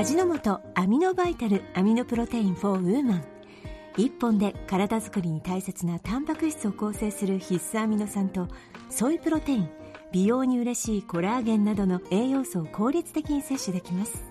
[0.00, 3.24] 味の素アミノバイタルアミノプロテイン for ウーマン。
[3.98, 8.48] 1本で体づくりに大切なタンパク質を構成する必須アミノ酸と
[8.88, 9.68] ソイプロテイン
[10.10, 14.24] 美容に嬉しいコラーゲンなどの栄養素を効率的に摂取できます。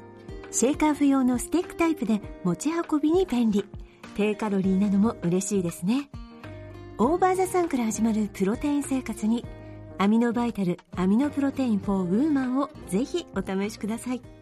[0.49, 3.63] シェイカー不要のスティックタイプで持ち運びに便利。
[4.16, 6.09] 低カロリーなのも嬉しいですね。
[6.98, 9.45] OVER THE SUN から始まるプロテイン生活に
[9.99, 14.38] アミノバイタルアミノプロテイン for ウーマンをぜひお試しください。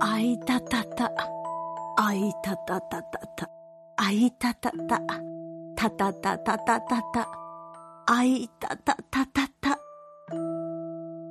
[0.00, 1.12] あいたたた。
[1.98, 3.50] あいたたたたた。
[3.96, 5.00] あいたたた。
[5.76, 7.28] たたたたたたた。
[8.06, 9.78] あいたたたたた。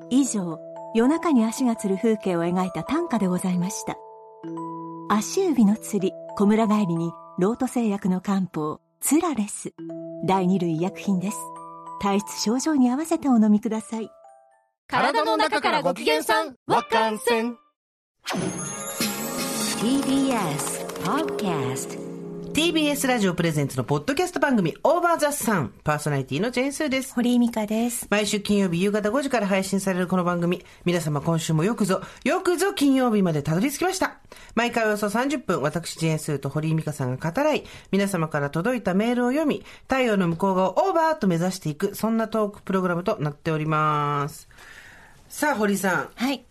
[0.09, 0.59] 以上、
[0.95, 3.95] 夜中に足がつる風景を描いた短歌でございました。
[5.09, 9.73] 足指の釣り、小村帰りに、ロート製薬の漢方、ツラレス。
[10.25, 11.37] 第二類医薬品です。
[12.01, 14.09] 体質症状に合わせてお飲みください。
[14.87, 17.57] 体の中からご機嫌さんわかんせん
[18.25, 18.41] TBS
[21.03, 21.99] Podcast
[22.53, 27.13] TBS ラジオプレゼンツのポッドキャスト番組オーバーザさんパーソナリティのジェーンスーです。
[27.13, 28.07] 堀井美香です。
[28.09, 30.65] 毎週金曜日夕方5時から配信されるこの番組。
[30.85, 34.17] 皆様今週もよくぞ、よくぞ金曜日までたどり着きました。
[34.55, 44.49] 毎回およそ30分、私ジェーンスーと堀井美香さんが語らい、皆様から届いたメールを読み、太陽の向こう側をオーバーと目指していく、そんなトークプログラムとなっております。
[45.35, 46.09] さあ、堀さん。
[46.15, 46.45] はい。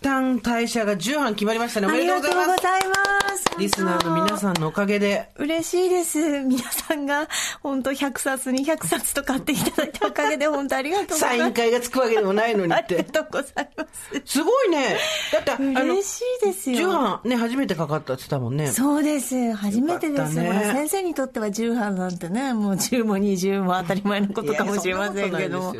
[0.00, 1.88] 一旦退社が10班決まりましたね。
[1.88, 3.18] おめでとうございます。
[3.28, 6.18] ますリスナーの皆さんのおかげで、嬉しいです。
[6.44, 7.28] 皆さんが、
[7.62, 11.52] 本当100冊、200冊と買っていただいたおかげで、本当ありがとうござサインいます。
[11.54, 12.96] 会がつくわけでもないのにありって。
[12.96, 14.22] がとうございます。
[14.24, 14.96] すごいね。
[15.32, 18.68] だって、嬉しいですよ10班ね、初めてかかったって言ってたもんね。
[18.68, 19.52] そうです。
[19.54, 20.34] 初めてです。
[20.34, 25.74] ね先生にとっては10班なんてね、もう10も20も当たり前のことかもしれませんけども。
[25.74, 25.78] い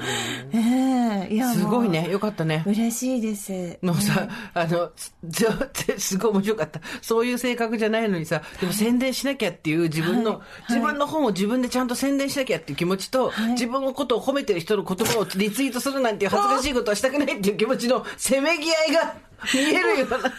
[0.53, 2.11] ええいや、すごいね。
[2.11, 2.65] よかったね。
[2.67, 3.79] 嬉しいです。
[4.09, 4.91] のさ、あの、
[5.99, 6.81] すごい面白かった。
[7.03, 10.73] そういう性格じゃないのにさ、でも宣伝しなきゃっていう自分の、はい。
[10.73, 13.53] 自分の本を自分でちゃんと宣伝しなきゃっていう気持ちと、はい。
[13.53, 19.15] 自分のことを褒めてる人の言葉をリツイートするなんていう恥ずかしいことはしたくないっていう気持ちのせめぎ合いが
[19.55, 20.33] 見えるような。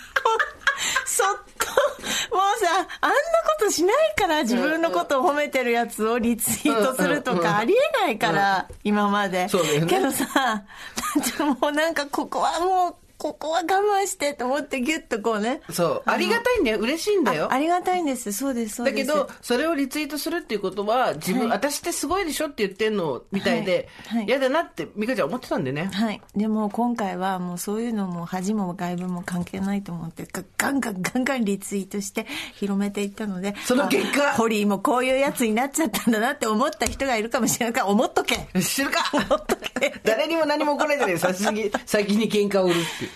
[1.05, 3.19] そっと、もうさ、あんなこ
[3.59, 9.49] としないから、自分のことを褒めてるやつをリツイートするとかありえないから、今まで。
[9.49, 9.87] そうだよね。
[9.87, 10.63] けどさ、
[11.59, 15.59] もうなんかここはもう、ここは我慢してと思ってギュッとこうね。
[15.69, 16.03] そう。
[16.05, 16.79] ありがたいんだよ。
[16.79, 17.53] 嬉しいんだよあ。
[17.53, 18.31] ありがたいんです。
[18.31, 19.07] そうです、そうです。
[19.07, 25.89] だけど、それをリツイートするっていうことは、自分、はい私ってすごいでしょって言ってんのみたいではいはい、嫌、だなって、美香ちゃん思ってたんでね。
[25.91, 26.21] はい。
[26.33, 32.25] でも今回はもうそういうのも恥も外部も関係ないと思って、ガガンガンガンガンリツイートして
[32.55, 39.11] 広めていったので、その結果あホリーもこういうやつになっちゃったんだなって思った人がいるかもしれないから、思っとけ知るか
[40.05, 41.19] 誰にも何も怒られてない。
[41.19, 43.08] さすぎ、先に喧嘩を売るっていう。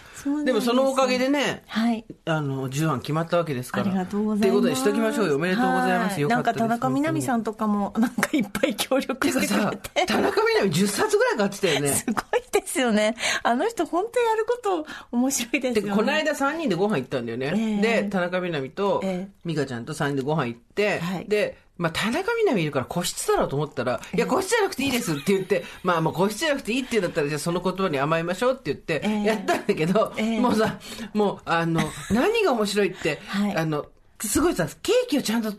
[0.45, 2.05] でもそのおかげでね、はい。
[2.25, 3.87] あの、10案決まったわけですから。
[3.87, 4.41] ありがとうございます。
[4.41, 5.35] ということにしときましょうよ。
[5.35, 6.13] おめでとうございます。
[6.13, 6.45] はよかった。
[6.45, 11.89] なんか田中みな実さんとかも、なんかいっぱい協力してくれさて。、田中みな実10冊ぐらい買ってたよね。
[11.91, 13.15] すごいですよね。
[13.43, 15.89] あの人本当やること面白いですよね。
[15.89, 17.53] でこの間3人でご飯行ったんだよね。
[17.55, 29.23] ええで、田中みな実とええ、美香ちゃんと3人でご飯行って、はいで、まあ、田中みな実いるから個室だろうと思ったら、いや、個室じゃなくていいですって言って、 まあ、もう個室じゃなくていいって言うんだったら、じゃあその言葉に甘えましょうって言って、ええ。
[29.23, 30.39] やったんだけど、ええ。
[30.39, 30.79] もうさ、
[31.13, 31.81] もう、あの、
[32.11, 33.55] 何が面白いって、 はい。
[33.55, 33.87] あの、
[34.21, 35.53] すごいさ、ケーキをちゃんと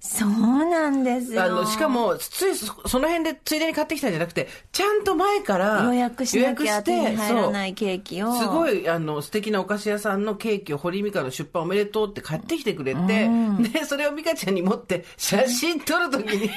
[0.00, 1.42] そうなんですよ。
[1.42, 8.34] あの、しかも、ついそその辺でついでに買ってきたんじゃなくて、ちゃんと前から予約しなきゃ手に入らないケーキを。
[8.36, 13.28] すごい、あの、素敵なお菓子屋さんのケーキを堀井美香の出版おめでとうって買ってきてくれて、
[13.72, 16.52] で、それを美香ちゃんに持って、写真撮るときに、立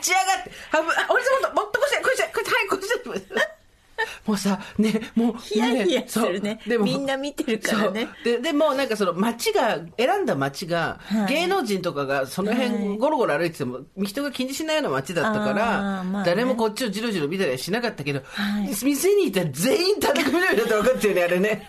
[0.00, 2.78] ち上がって、あ、俺さんもっとこうして、こうして、こうして、はい、こ
[3.12, 3.53] うして。
[4.26, 6.60] もうさ、ね、もう、ヒヤヒヤするね。
[6.66, 6.78] そう。
[6.82, 8.08] みんな見てるからね。
[8.24, 11.34] で、でもなんかその街が、選んだ街が、はい。
[11.34, 12.68] 芸能人とかがそのはい。
[12.68, 16.26] 辺ゴロゴロ歩いてても、人が気にしないような街だったかあら、ーまあね。
[16.26, 18.68] 誰もこっちをじろじろ見たりはしなかったけど、はい。
[18.68, 21.68] 店にいたら全員叩くみたいだって分かったよね、あれね。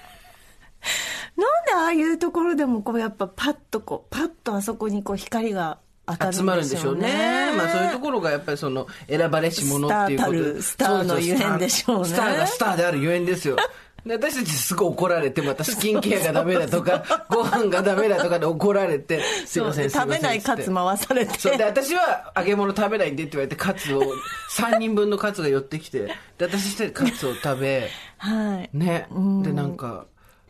[1.35, 5.79] なんでああいうところでもこうやっぱパッとこう、パッとあそこにこう光が
[6.31, 7.53] 集まるんでしょうね。
[7.57, 13.57] まあそういうところがやっぱりその選ばれし者っていうことスターたるスターのゆえんでしょうねスターがスターであるゆえんですよ。
[14.05, 20.13] で私たちすごい怒られて、またスキンケアがダメだとか、ご飯がダメだとかで怒られて、すいません、すいません。
[20.13, 21.39] 食べないカツ回されて。
[21.39, 24.03] そう、で、私は揚げ物食べないんでって言われて、カツを、
[24.55, 28.77] 3人分のカツが寄ってきて、で、私一人カツを食べ、 はい。
[28.77, 29.07] ね、
[29.41, 30.05] で、なんか、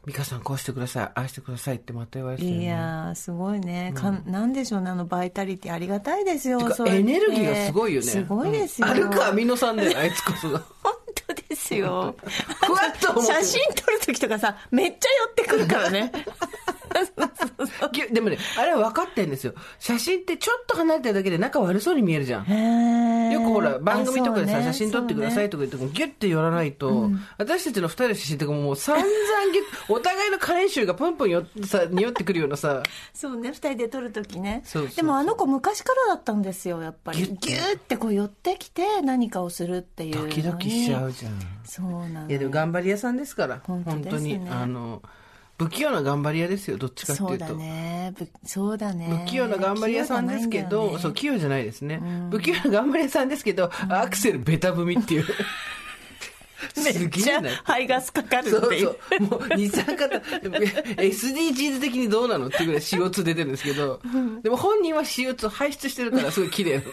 [0.06, 2.63] 美香さんこうしてください、ああしてくださいってまた言われてね。
[2.63, 3.92] いやー、すごいね。
[3.96, 6.60] かんなんでしょうね、あの、バイタリティありがたいですよ。
[6.86, 8.07] エネルギーがすごいよね。
[8.07, 8.88] すごいですよ。
[8.88, 10.62] うんあるか、アミノ酸で、あいつこそが。
[10.84, 10.94] 本
[11.28, 12.16] 当ですよ。
[13.25, 16.12] 写真撮るときとかさ、めっちゃ寄ってくるからね。
[18.12, 19.53] でもね、あれは分かってんですよ。
[19.80, 23.31] 写真ってちょっと離れてるだけで仲悪そうに見えるじゃん。
[23.31, 29.06] よくほら、番組とかでさ、ね写真撮ってくださいとか言っても、ギュッて寄らないと、私たちの二人の写真とかももう散々
[29.51, 32.83] ギュッ、 お互いの加齢臭がプンプンよってさ、匂ってくるようなさ、
[33.13, 37.19] そうね、二人で撮るときねそうそうでもあの子昔からだったんですよ、やっぱり。
[37.19, 40.13] ギュッてギューってこう寄ってきて何かをするっていう。
[40.13, 41.33] ドキドキしちゃうじゃん。
[41.65, 42.30] そうなの。
[42.30, 44.39] いや、でも頑張り屋さんですから、本当本当に。
[44.50, 45.01] あの、
[45.57, 47.30] 不器用な頑張り屋ですよ、どっちかっていうと。
[47.30, 48.13] そうだね。
[48.18, 49.24] ぶそうだね。
[49.25, 52.02] 不器用な頑張り屋さんですけど、ねそう、器用じゃないですね。
[52.30, 55.25] 不器用な頑張り屋さんですけど、アクセルベタ踏みっていう。
[56.84, 58.88] めっちゃ排ガスかかるそうっていう。
[58.88, 59.19] そう。
[59.22, 64.02] もう二酸化炭 SDGs 的にどうなのっていうぐらい CO2 出てるんですけど、
[64.42, 66.92] でも本人は CO2 排出してるからすごい綺麗なの。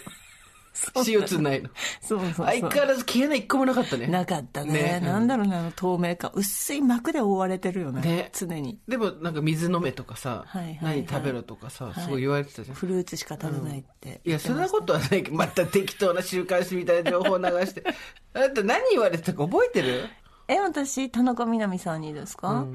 [0.73, 1.69] CO2 ないの。
[2.01, 2.47] そうそうそう。
[2.47, 4.07] 相変わらず消えない一個もなかったね。
[4.07, 4.73] なかったね。
[4.73, 6.31] ねなんだろうね、あの透明感。
[6.35, 8.01] 薄い膜で覆われてるよね。
[8.01, 8.81] ね常に。
[8.89, 12.77] でもなんか水飲めとかさ、はいはいはい何食べろとかさ、はいすごい言われてたじゃん。
[12.77, 14.21] フルーツしか食べないって。
[14.25, 17.85] いや、そんなことはないけど、また適当な週刊誌みたいな情報を流して。
[18.35, 20.09] あんた何言われてたか覚えてる？
[20.49, 22.67] え、私、田中みな実さんにですか、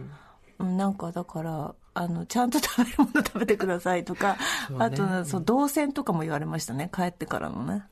[0.60, 4.34] うん、なんかだから、あの、ちゃんと食べるもの食べてくださいとか、
[4.70, 4.76] ね。
[4.80, 7.84] あとな、そう、動線とかも言われましたね、帰ってからのね。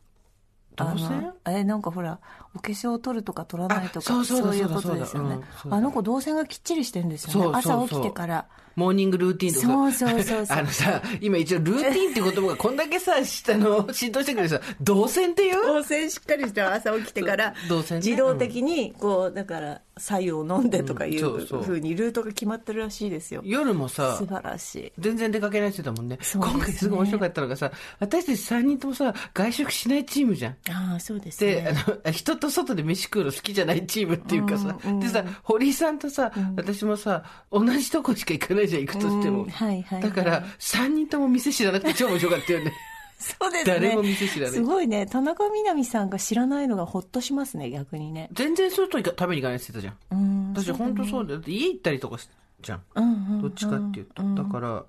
[0.75, 1.33] 動線？
[1.43, 2.19] あのえ、なんかほら、
[2.53, 5.39] お化粧を取るとか取らないとか、あそういうことですよね。
[5.69, 7.57] あの子動線がきっちりしてるんですよね。
[7.57, 8.45] 朝起きてから。
[8.75, 9.65] モーニングルーティンとか。
[9.67, 10.57] そうそうそうそう。
[10.59, 15.65] あのさ、今一応ルーティンって言葉がこんだけさ、下の浸透してくるさ、動線っていう？
[15.65, 18.05] 動線しっかりして朝起きてから動線ね。
[18.05, 23.41] 自動的にこうだから白湯を飲んでとかいうふうにルートが決まってるらしいですよ。
[23.45, 24.91] 夜もさ素、晴らしい。
[24.99, 26.17] 全然出かけない人だもんね。
[26.17, 26.19] ね。
[26.33, 30.55] 今回すごい面白かったのがさ、私たち3人ともさ、外食しないチームじゃん。
[30.69, 31.73] ああそうですで、ね
[32.05, 39.43] あの、人と外で飯食うの好きじゃないチームっていうかさ、うんうんでさ、堀井さんとさ、私もさ、同じとこしか行かないじゃん、行くとしても。
[39.43, 42.73] うんはいはいはいだから、3人とも店知らなくて超面白かったよね。
[43.17, 49.97] そうですね誰も店知らないすごいね田中みな実さんが知らないのがほっとしますね逆にね全然外食べに行かないって言ってたじゃん。
[50.11, 51.39] うん私本当そうだよ。
[51.39, 52.29] だって家行ったりとかし
[52.61, 52.81] じゃん。
[52.95, 53.07] うんう
[53.37, 54.23] んどっちかっていうと。
[54.35, 54.83] だから、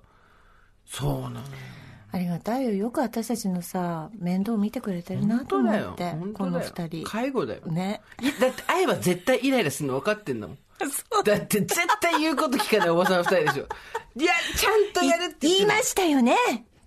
[0.85, 1.43] そうなのよ。
[2.11, 6.13] ありがたいよよく私たちのさ面倒見てくれてるなと思って。
[6.33, 6.59] この。
[6.59, 7.61] 二人介護だよ。
[7.67, 10.57] ねいだって会えば絶対イライラするの分かってんだもん。
[11.23, 13.67] だって絶対言うこと聞かないおばさん二人でしょ。
[14.15, 16.35] いや、ちゃんとやるって言いまししたよね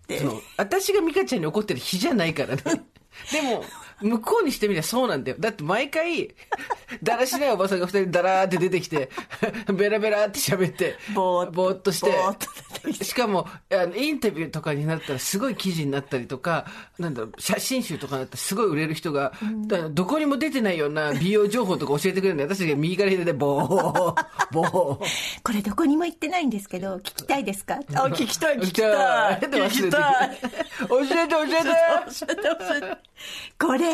[0.09, 0.43] そう。
[0.57, 2.63] 私が美香ちゃんに怒ってる日じゃないからね。
[3.33, 3.65] でも、
[4.01, 5.37] 向こうにしてみりゃそうなんだよ。
[5.41, 6.35] だって毎回、
[7.03, 9.11] だらしないおばさんが二人だらーって出てきて、
[9.73, 16.67] ベラベラって喋って、ぼーっとしてしかも、あの、インタビューとかになったらすごい記事になったりとか、
[16.99, 19.33] なんだろう、写真集とかになったらすごい売れる人が、
[19.91, 24.15] どこにも出てないような美容情報とか教えてくれるんで、私が右から左でボー、
[24.53, 24.99] ボー。
[25.43, 27.75] これどこにも行ってないんですけど聞きたいですか？
[27.95, 29.39] あ聞きたい聞きたい。
[29.41, 30.39] 聞きたい。
[30.89, 31.53] 教えて教えて。
[31.61, 32.99] 教えて教えて。
[33.59, 33.90] これ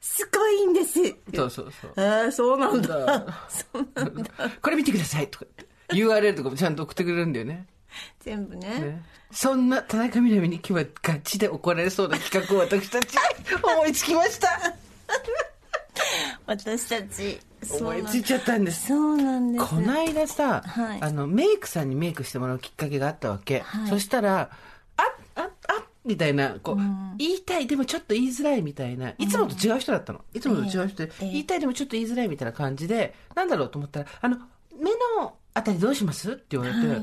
[0.00, 0.98] すごいんです
[1.34, 1.92] そうそうそう。
[1.96, 4.30] ああそうなんだだそうなんだ
[4.62, 5.46] これ見てくださいとか。
[5.92, 7.66] URL とかもちゃんと送ってくれるんだよね。
[8.20, 9.02] 全部ねね
[9.32, 13.16] そんな田中みな実に今日はガチで怒られそうな企画を私たち
[13.62, 14.74] 思いつきました。
[16.46, 17.38] 私たち
[17.78, 18.88] 思いついちゃったんです。
[18.88, 23.60] そうなんですこの間さ、はいあの、メイクさんにメイクしてもらうきっかけがあったわけ。
[23.60, 24.50] はいそしたら、
[26.10, 26.76] みたいな、こう、
[27.18, 30.20] 言いたい、でもちょっと言いづらいみたいな、いつもと違う人だったの。
[30.34, 34.36] いつもと違う人で、ええ言いたい、でもちょっと言いづらいみたいな感じで、なんだろうと思ったら、あの、
[34.76, 34.90] 目
[35.20, 36.32] のあたりどうします？
[36.32, 36.86] って言われて、はい。
[36.86, 37.02] い、や、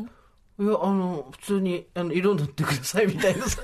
[0.59, 3.61] あの、普通に、あの、色塗ってくださいみたいなさ、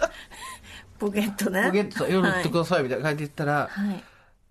[1.00, 1.64] ポケットね。
[1.68, 4.04] ポケットさ、色塗ってくださいみたいな感じで言ったら、はい。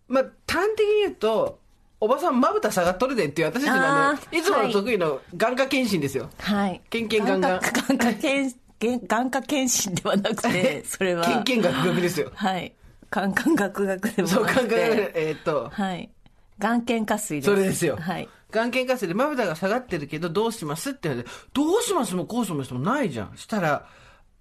[0.08, 1.58] まあ、端的に言うと、
[2.00, 4.42] おばさんまぶた下がっとるでっていう私たちのあの、い。
[4.42, 6.30] つもの得意の眼科検診ですよ。
[6.40, 6.80] はい。
[6.90, 7.60] ケンケンガンガン。
[7.88, 11.24] 眼科検眼眼科検診ではなくてそれは。
[11.24, 12.32] ケンケン学学ですよ。
[12.34, 12.74] はい。
[13.10, 16.10] 眼科学学でもそう、なく眼科学て、えーっと、はい。
[16.58, 17.50] 眼検下水です。
[17.50, 17.96] それですよ。
[17.96, 18.28] はい。
[18.50, 23.32] 眼検下水でまぶたが下がってるけどどうしますって言われて、どうしますもこうしますもないじゃん。
[23.36, 23.86] したら、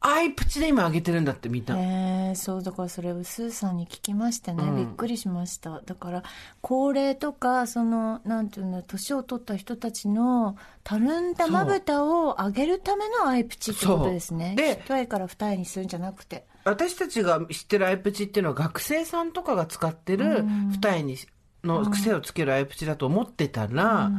[0.03, 1.77] アイプチで今上げてるんだってみんな。
[1.77, 5.81] えー、そうだからそれをスーさんに聞きましてね、びっくりしました。
[5.85, 6.23] だから
[6.61, 14.55] 高齢とかそのなんていうの年を取った人たちのたるんだまぶたを上げるためのアイプチってことですね。
[14.55, 16.45] で一重から二重にするんじゃなくて。
[16.63, 21.17] 私たちが知ってるアイプチっていうのは学生さんとかが使ってる二重に
[21.63, 24.11] の癖をつけるアイプチだと思ってたら、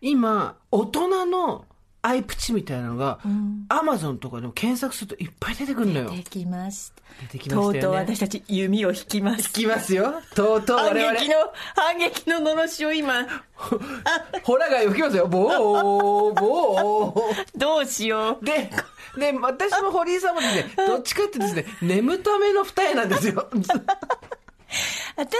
[0.00, 1.64] 今、大人の
[2.04, 3.20] アイプチみたいなのが、
[3.68, 6.10] アマゾンとかでも検索するといっぱい出てくるのよ。
[6.10, 7.80] できました出てきましたよね。
[7.80, 10.14] とうとう私たち弓を引きます聞きますよ。
[10.34, 11.20] とうとう反我々。
[11.20, 11.36] 撃の
[11.76, 13.26] 反撃ののろしを今
[14.42, 15.28] ホラ貝を吹きますよ。
[15.28, 17.46] ボー、ボー。
[17.56, 18.68] どうしようで、
[19.16, 23.48] で、私も堀井さんもですね、どっちかってですね、眠ための二重なんですよ。
[25.14, 25.36] 私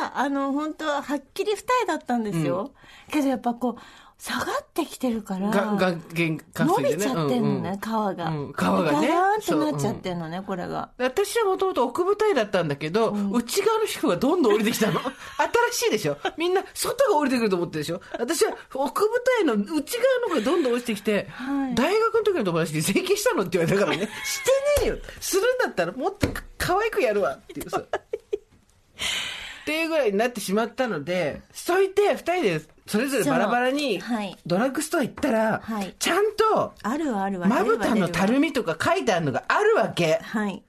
[0.00, 2.72] はあの本当ははっきり二重だったんですよ、
[3.10, 3.82] けどやっぱこう
[4.22, 6.76] 下がってきてるからが、が、げ下伸。
[6.76, 8.92] びちゃってんのね、皮が、うん皮がね。
[8.92, 9.00] ガラー
[9.32, 10.90] ンってなっちゃってんのね、これが。
[10.96, 15.00] 私はもともと奥舞台だったんだけど、内側の皮膚がどんどん降りてきたの。
[15.72, 16.18] 新しいでしょ。
[16.38, 18.00] みんな外が降りてくると思ってるでしょ。
[18.16, 21.74] 私は奥舞台の内側の方がどんどん落ちてきて、はい。
[21.74, 23.42] 大学の時の友達に整形したの？
[23.42, 24.40] って言われたからね、 し
[24.78, 24.98] てねえよ。
[25.18, 27.82] するんだったらもっと可愛くやるわっていうさ。
[29.62, 34.00] っていうぐらいになってしまったので、そいて二人でそれぞれバラバラに
[34.44, 35.94] ドラッグストア行ったら、はい。
[35.98, 40.18] ちゃんとあるはあるわまぶたのたるみみとか書いてあるのがあるわけ。
[40.22, 40.62] はい。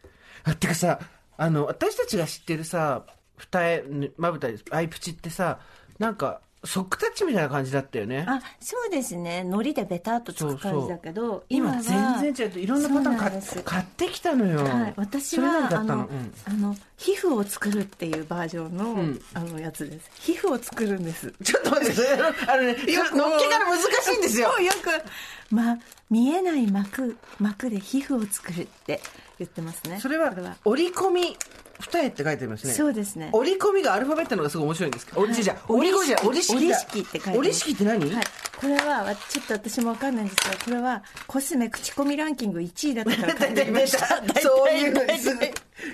[0.43, 0.99] あてかさ、
[1.37, 3.03] あの、私たちが知ってるさ、
[3.37, 5.59] 二重、まぶたに、アイプチってさ、
[5.97, 8.25] なんか、ソックタッチみたいな感じだったよね。
[8.27, 9.43] あそうですね。
[9.45, 12.59] 海苔でベタっとつく感じだけど今は全然違う。
[12.59, 14.63] いろんなパターン買ってきたのよ。
[14.63, 15.95] はい、私はあの。
[15.97, 16.33] の、うん。
[16.45, 19.19] あの皮膚を作るっていうバージョンの,、ん。
[19.33, 20.09] あのやつです。
[20.15, 21.33] 皮膚を作るんです。
[21.43, 24.47] ちょっと待って、あのあのね、のっけから難しいんですよ。
[24.59, 25.77] よく、ま、
[26.09, 29.01] 見えない膜膜で皮膚を作るって
[29.37, 29.99] 言ってますね。
[29.99, 31.37] それはこれは、折り込み
[31.79, 32.73] 二重って書いてありますね。
[32.73, 33.29] そうですね。
[33.33, 36.57] 折り込みがアルファベットのがすごい面白いんですけど、折り、じゃあ折り込みじゃ折り式だ。
[36.57, 38.13] 折り式って書いてある折り式って何？
[38.13, 38.23] はい、
[38.59, 44.07] これはわちょっと私もわかんないんですけどこれはコスメ口コミランキング1位だったから書いました。
[44.41, 44.95] そういう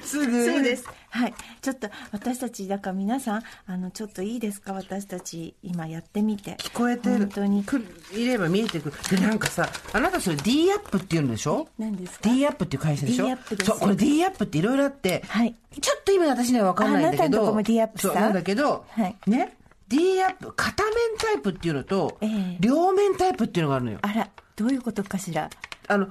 [0.04, 0.46] すぐ。
[0.46, 0.86] そうです。
[1.12, 1.34] はい。
[1.62, 4.74] ちょっと私たち、だから皆さん、あの、ちょっといいですか？
[4.74, 6.56] 私たち、今やってみて。
[6.56, 7.18] 聞こえてる。
[7.18, 7.64] 本当に。
[7.64, 9.18] くいれば見えてくる。
[9.20, 11.68] で、なんかさ、あなたそれ D アップって言うんでしょ？
[11.78, 18.08] 何ですか？D アップっていう会社でしょ？D アップですそう、これ D アップっていろいろあって、はいちょっと今私には分かんないんだけど、ああなたのとこも D アップさ？
[18.10, 24.00] そうなんだけど、はいね、D アップ、片面タイプっていうのと、ええ両面タイプっていうのがあるのよ。
[24.02, 25.50] あら、どういうことかしら？
[25.88, 26.08] あの、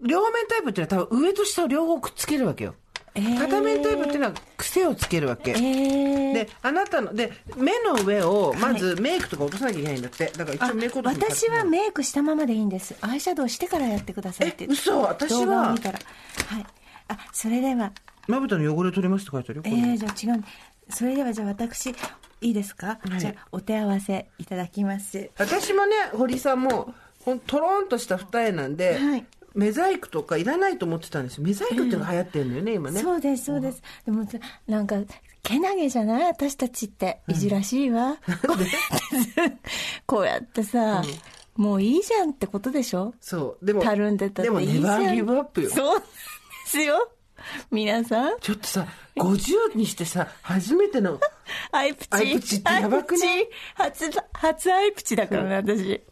[0.00, 2.74] 両面タイプっていうのは多分上と下を両方くっつけるわけよ。
[3.16, 5.52] ええ片面タイプっていうのは癖をつけるわけ。
[5.52, 10.26] えー、で、あなたの、で、目の上を、まずメイクとか落とさなきゃいけないんだって。
[10.36, 12.96] だから一あ応メイク落と私はメイクしたままでいいんです。
[13.00, 14.64] アイシャドウしてからやってくださいって。
[14.64, 15.98] え嘘私は動画を見たら。
[16.48, 16.66] はい。
[17.08, 17.92] あ、それでは、
[18.26, 19.62] まぶたの汚れ取れますって書いてあるよ。
[19.66, 20.44] えこれー、じゃあ違う。
[20.90, 21.90] それではじゃあ私、
[22.40, 25.30] いいですか、はいじゃあお手合わせいただきます。
[25.38, 26.92] 私もね、堀さんも、
[27.24, 31.44] ほんとろんとした二重なんで、はいメザイクとかいらないと思ってたんですよ。
[31.44, 33.00] メザイクっていうのが流行ってるのよね、今ね。
[33.00, 33.82] そうです、そうです。
[34.04, 34.96] でもさ、なんか、
[35.42, 36.24] けなげじゃない？
[36.24, 37.20] 私たちって。
[37.28, 38.16] いじらしいわ。
[38.46, 39.56] こうやって、
[40.06, 41.02] こうやってさ、
[41.56, 43.14] もういいじゃんってことでしょ？
[43.20, 43.64] そう。
[43.64, 45.00] でも、たるんでたってでも、いいじゃん。
[45.00, 45.70] ネバーギブアップよ。
[45.70, 46.06] そうで
[46.66, 47.10] すよ。
[47.70, 48.38] 皆さん。
[48.40, 51.20] ちょっとさ、50にしてさ、初めての、
[51.72, 52.08] アイプチ。
[52.10, 53.14] アイプチってやばく
[53.74, 56.02] 初、初アイプチだからね、私。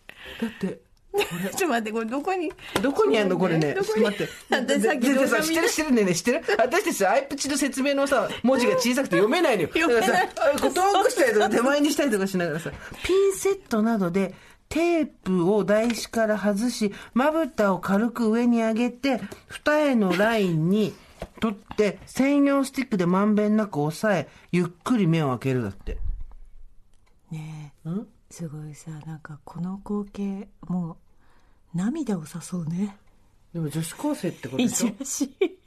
[0.41, 0.81] だって、
[1.13, 2.51] ちょっと待って、これどこに？
[2.81, 3.75] どこにあんのこれね？
[3.75, 4.05] どこに？
[4.05, 4.33] ちょっと待って。
[4.51, 9.69] 私さっきさ、知ってる知ってるねえねえ知ってる私たちさ、アイプチの説明のさ、文字が小さくて読めないのよ。
[9.69, 10.69] 読めない遠
[11.03, 12.71] くしたりとか手前にしたりとかしながらさ、
[13.05, 14.35] ピンセットなどで、
[14.69, 20.95] テープを台紙から外し、まぶたを軽く上に上げて、二重のラインに
[21.41, 25.99] 取って、専用スティックでまんべんなく押さえ、ゆっくり目を開けるだって。
[27.31, 28.07] ねえ、ん？
[28.31, 30.97] すごいさ、なんかこの光景、もう、
[31.75, 32.97] 涙を誘うね。
[33.53, 34.89] でも女子高生ってこといでしょ？
[34.91, 35.59] じらしい。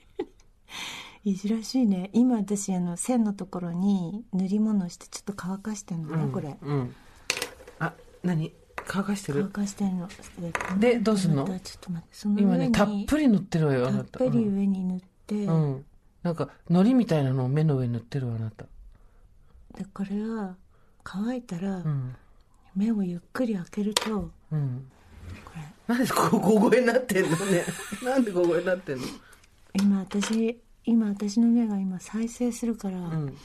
[1.32, 2.10] いじらしいね。
[2.14, 6.58] 今私、あの、線のところに塗り物してちょっと乾かしてんのね、これ。
[6.62, 6.96] うん。
[7.80, 7.94] あ、
[8.24, 8.54] 何？
[8.88, 10.08] 乾かして乾るかしてんの。
[10.80, 11.46] でどうすんの？
[11.46, 12.70] ちょっと待って、その今ね。
[12.72, 14.02] たっぷり塗ってるわよ、あたな。
[14.04, 15.86] ったぷり上に塗って、うん。
[16.22, 18.66] なんか、海苔みたいなのを目の上に塗ってるわ、あなた。
[19.76, 20.56] で、これは、
[21.04, 22.16] 乾いたら、うん。
[22.76, 24.88] 目をゆっくり開けると、うん。
[25.88, 27.64] なんでこう小声になってんのね。
[28.04, 29.06] なんで小声になってんの？
[29.74, 33.38] 今私、今私の目が今再生するから、うん。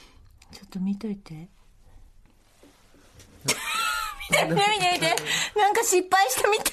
[0.53, 1.35] ちょっと見といて。
[4.31, 4.63] 見て 見て見て
[4.95, 5.17] 見て。
[5.59, 6.67] なんか失敗したみたい。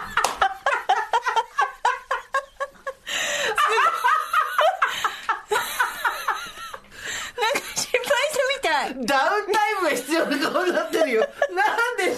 [8.90, 11.20] ウンタイムが必要な顔になってるよ。
[11.20, 12.16] なんで、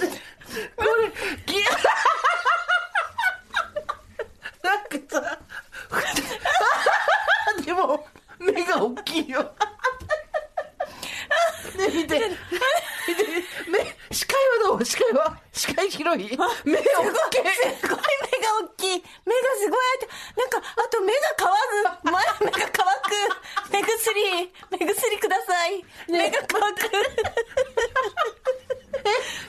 [0.77, 1.13] これ、
[1.47, 1.63] ギ
[4.63, 5.39] なんかさ、
[7.65, 8.07] でも、
[8.39, 9.43] 目が大きいよ。
[11.77, 14.85] ね、見て、目、視界はどう？
[14.85, 15.39] 視界は？
[15.53, 16.25] 視界広い？
[16.29, 16.39] 目大きい。
[17.81, 19.05] すごい目が大きい。
[19.25, 19.81] 目がすごい
[20.37, 21.49] なんか、あと目が乾
[22.03, 22.11] く。
[22.11, 23.38] 前目が乾く。
[23.79, 25.85] 目薬、目薬ください。
[26.11, 26.83] 目が乾く。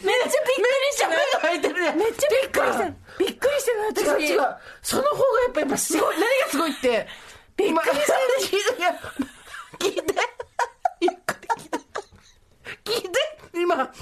[0.03, 1.07] めっちゃびっくりした。
[1.07, 1.93] 目が開いてるね。
[1.93, 2.85] めっちゃびっくりした。
[3.17, 4.29] びっくりしたの、私。
[4.29, 4.55] 違う違う。
[4.83, 6.15] その方がやっぱやっぱすごい。
[6.15, 7.07] 何がすごいって。
[7.57, 8.13] びっくりした。
[9.79, 10.03] 聞いて。
[11.01, 11.77] ゆっくり聞いて。
[12.85, 13.09] 聞いて。
[13.55, 13.97] 今、結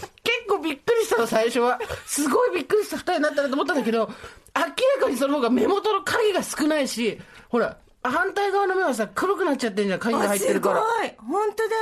[0.50, 1.79] 構びっくりしたの、最初は。
[2.05, 4.10] すごいびっくりした二人になったなと思ったんだけど、
[4.55, 4.72] 明ら
[5.05, 7.17] かにその方が目元の影が少ないし、
[7.50, 7.77] ほら、
[8.12, 10.80] 反対側の目はさ、黒くなっちゃってんじゃん、影が入ってるから。
[10.80, 11.14] あすごい。
[11.30, 11.76] 本当だ。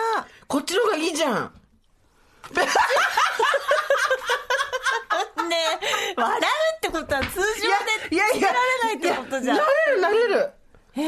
[0.48, 1.54] こっちの方がいいじゃん。
[5.50, 5.56] ね
[6.12, 6.44] え、笑う
[6.78, 7.44] ってことは通常
[8.10, 9.58] でいやいやられないってことじゃん。
[9.58, 10.50] なれるなれる。
[10.94, 11.02] へ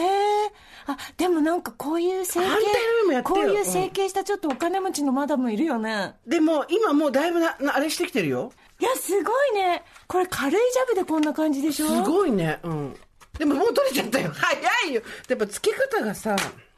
[0.46, 0.52] え。
[0.88, 2.72] あ、でもなんかこういう整形反対の
[3.02, 6.16] 目もやってるこういう整形したちょっとお金持ちのマダムいるよね。
[6.26, 8.52] でも、今もうだいぶな、なあれしてきてるよ。
[8.80, 9.84] いや、すごいね。
[10.08, 11.88] これ軽いジャブでこんな感じでしょ？
[11.88, 12.60] すごいね。
[12.64, 12.96] うん。
[13.38, 14.32] でももう取れちゃったよ。
[14.34, 15.02] 早いよ。
[15.28, 16.36] やっぱ付け方がさ、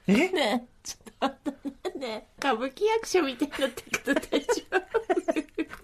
[0.07, 0.13] え？
[0.29, 1.57] ねえ、ちょっと待
[1.89, 2.27] ってね。
[2.39, 4.45] 歌舞伎役者みたいになってくる大丈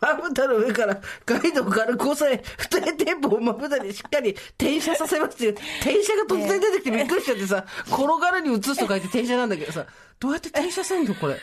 [0.02, 5.52] まぶたの上からガイドを軽く押さえ、二重テープをまぶたにしっかり転写させますっていう。
[5.82, 9.86] 転写が突然出てきてびっくりしちゃってさ、転がるに移すと書いて転写なんだけどさ、
[10.20, 11.36] どうやって転写すんのこれ？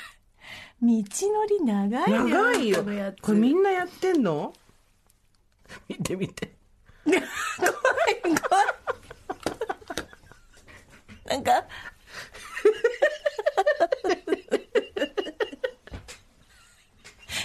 [0.83, 0.95] 道の
[1.47, 2.25] り長いよ。
[2.29, 3.21] 長いよこのやつ。
[3.23, 4.53] これみんなやってんの？
[5.89, 6.53] 見て見て。
[7.05, 7.21] 怖 い
[8.23, 8.67] 怖い。
[11.33, 11.65] なんか、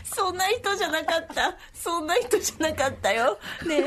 [0.03, 1.57] そんな人じゃなかった。
[1.73, 3.39] そんな人じゃなかったよ。
[3.65, 3.83] ねえ、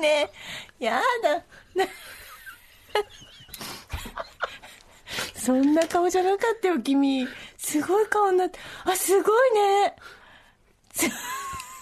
[0.00, 0.30] ね
[0.80, 1.34] え、 やだ。
[1.74, 1.90] ね
[5.36, 7.28] そんな顔じゃなかったよ、君。
[7.58, 8.58] すごい顔になって。
[8.84, 9.94] あ、すごいね。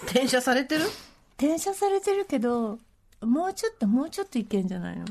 [0.06, 0.84] 転写されてる？
[1.38, 2.80] 転写されてるけど、
[3.20, 5.04] もうちょっと、もうちょっといけんじゃないの？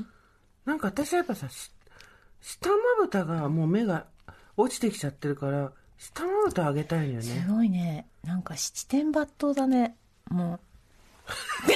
[0.65, 1.71] なんか私はやっぱさ、し
[2.41, 4.05] 下まぶたがもう目が
[4.57, 7.45] 落ちてきちゃってるから、下まぶた上げたいよすね。
[7.49, 8.07] ごいね。
[8.23, 9.95] なんか七点抜刀だね。
[10.29, 10.59] も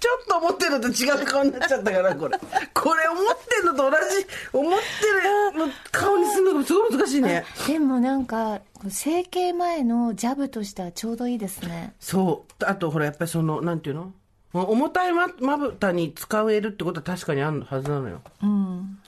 [0.00, 2.38] ちょっと思ってるのと違う顔になっちゃったから、これ。
[2.38, 4.80] これ思ってるのと同じ、思っ
[5.52, 7.44] てるの顔にするのがすごい難しいね。
[7.64, 7.68] う。
[7.68, 11.94] でもなんか、整形前のジャブとしてはちょうどいいですね。
[12.00, 12.64] そう。
[12.64, 14.12] あとほら、やっぱりその、なんていうの？
[14.52, 18.20] 重たいままぶたに使えるってことは確かにあるはずなのよ。
[18.42, 18.98] うん。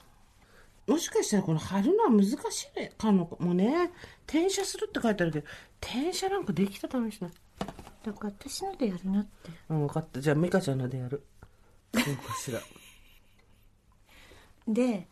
[0.87, 3.93] もしかしたらこの貼るのは難しいかももうね
[4.27, 5.47] 転写するって書いてあるけど
[5.81, 7.31] 転写なんかできた試しない
[8.05, 9.51] だから私のでやるなって。
[9.71, 11.23] うん分かったじゃあ美香ちゃんのでやる
[11.93, 12.61] どうかしら
[14.69, 15.09] で、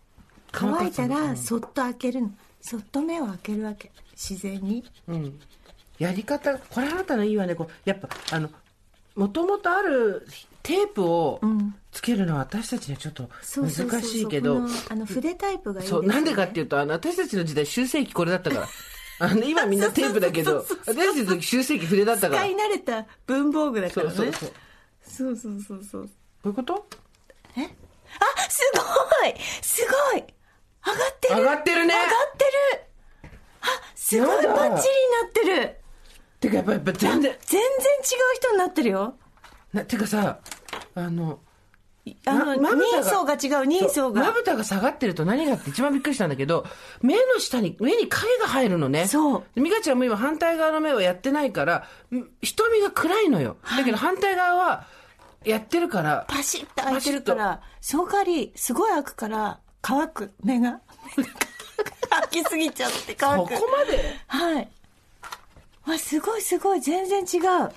[0.53, 2.31] 乾いたらそっと開けるの。
[2.61, 3.91] そっと目を開けるわけ。
[4.13, 4.85] 自然に。
[5.09, 5.41] うん
[5.99, 8.49] やり方これあなたのいいわねこうやっぱあの
[9.21, 10.27] もともとある
[10.63, 11.75] テープをん。
[11.93, 14.63] つけるのは私たちにはちょっと難しいけど。
[14.89, 18.69] あの筆タイプがいいそうなんでかっていうとあの私たちの時代修正機これだったから。
[19.23, 20.65] あの今みんなテープだけど。
[20.87, 22.43] 私たちの時修正機筆だったから。
[22.43, 24.15] 使い慣れた文房具だからね。
[24.17, 25.51] そうそうそうそう。
[25.51, 26.07] そうそうそう。
[26.07, 26.11] こ
[26.45, 26.49] う。
[26.49, 26.87] いうこと？
[27.57, 29.35] あ、すごい！
[29.61, 30.25] すごい！
[30.87, 31.37] 上がってる。
[31.37, 31.95] 上がってるね。
[31.95, 33.31] 上がってる。
[33.61, 34.47] あ、すごい。
[34.47, 35.80] バッチリになってる
[36.41, 37.37] てかやっぱやっぱ全然全然違う
[38.37, 39.15] 人になってるよ。
[39.73, 40.41] なてかさ
[40.95, 41.39] あの
[42.25, 44.33] あの、ま人相が違う、人相そうまが。
[44.33, 46.65] ぶたが下がってると何がって一番びっくりしたんだけど、
[47.03, 49.07] 目の下に、目に影が入るのね。
[49.07, 49.61] そうで。
[49.61, 53.59] 美香ちゃんも今反対側の目をやってないから、ん瞳が暗いのよ。
[53.77, 54.87] だけど反対側は、
[55.45, 60.81] やってるから、パシッと開いてるから、その代わり、すごい開くから、乾く、目が。
[62.11, 63.55] 開きすぎちゃってそ乾く。
[63.55, 64.17] こまで？
[64.27, 64.71] はい。
[65.95, 67.71] あ、すごいすごい、全然違う。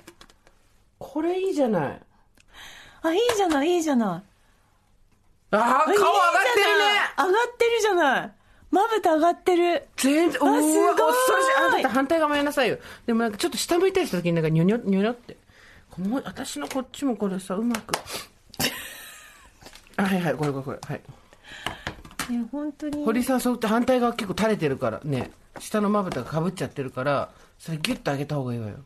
[0.98, 2.00] これいいじゃない。
[3.02, 5.56] あ、いいじゃない、いいじゃない。
[5.56, 8.32] ああ、顔上がってるねいいじゃない上がってるじゃない。
[8.70, 9.86] まぶた上がってる。
[9.96, 11.54] 全然、うあわ、すごい恐ろしい。
[11.56, 12.78] あなた反対側もやりなさいよ。
[13.06, 15.36] でもなんかちょっと下向いたりした時になんかニョニョ、ニョニョって。
[15.98, 17.92] もう私のこっちもこれさ、うまく。
[19.96, 20.78] あはいはい、これこれこれ。
[20.82, 21.00] はい。
[22.32, 23.04] ね、本当に。
[23.04, 28.76] 堀さんそうって反対側結構垂れてるからね下のまぶたがかぶっちゃってるからそれギュッと上げた方がいいわよ。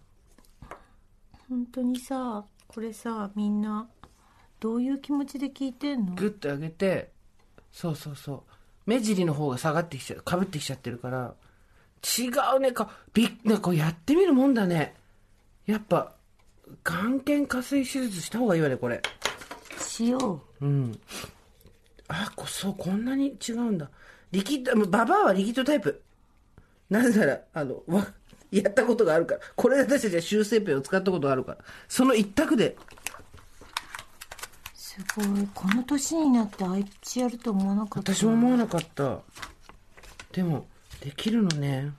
[1.49, 3.89] 本当にさ、これさ、みんな、
[4.61, 6.15] どういう気持ちで聞いてんの？
[6.15, 7.11] ギュッと上げて
[7.73, 8.43] そうそうそう。
[8.87, 11.35] 目尻の方が下がってきちゃうかぶってきちゃってるから。
[12.19, 12.73] 違うね。
[12.73, 14.95] かびっなんかこうやってみるもんだね。
[15.67, 16.15] やっぱ
[16.85, 19.01] 眼瞼下垂手術した方がいいわねこれ。
[19.79, 20.99] しようん。
[22.09, 23.91] あこそうこんなに違うんだ。
[24.33, 26.03] リキッドババアはリキッドタイプ
[26.91, 28.07] なぜならあのわ
[28.51, 29.41] やったことがあるから。
[29.57, 31.59] これで私たちは修正ペンを使ったことがあるから。
[31.89, 32.77] その一択で。
[34.75, 39.21] すごいこの年になって愛知やると思わなかった私も思わなかった。
[40.33, 40.67] でも、
[41.01, 41.93] できるのね。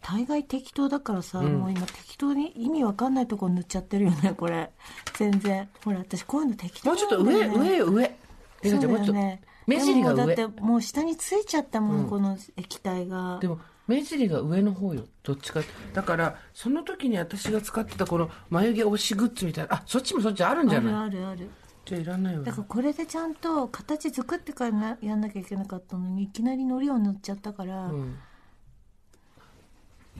[0.00, 4.70] 大概適当だからさ、もう今適当に意味わかんないとこ塗っちゃってるよねこれ
[5.18, 8.16] 全然ほら私こういうの適当もうちょっと上、上よ、上。
[8.62, 9.47] リそうちゃん、もうちょっと。
[9.68, 10.34] 目尻が上。
[10.34, 13.38] だってもう下についちゃったもん、この液体が。
[13.40, 15.60] でも目尻が上の方よどっちか
[15.94, 20.94] だからその時に私が使ってたこの眉毛押しグッズみたいなあそっちもそっちあるんじゃあるない？
[21.06, 21.48] あるある
[21.86, 27.90] じゃあいらないよだからこれでちゃんと形作ってからなやんなきゃいけなかったのにいきなりのりを塗っちゃったから、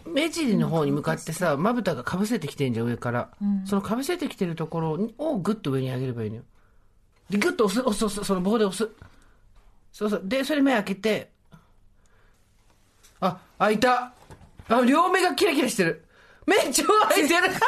[0.06, 3.28] 目尻の方に向かってさまぶたがかぶせてきてんじゃん上から、
[3.66, 6.42] そのかぶせてきてるところをグッと上に上げればいいのよ。
[7.28, 8.90] でグッと押す押す押すその棒で押す
[9.92, 10.22] そうそう。
[10.24, 11.30] でそれ目開けて
[13.20, 14.12] あ開いた。
[14.68, 16.04] あ両目がキラキラしてる。
[16.46, 17.48] 目超開いてる。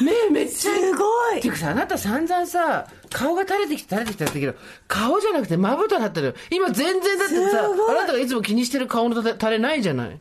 [0.00, 1.38] 目めっちゃすごい。
[1.38, 6.34] っていうかさ、あなた散々さ、顔が垂れてきて垂れてきたって言ったけど、顔じゃなくてまぶただったのよ。
[6.50, 10.20] 今全然だってさ、あなたがいつも気にしてる顔の垂れないじゃない。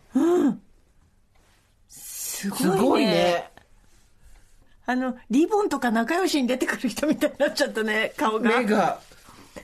[1.90, 3.50] すごいすねごいね。
[4.86, 8.60] あのリボンとか仲良しに出てくる人みたいになっちゃったね顔が。
[8.60, 9.00] 目が。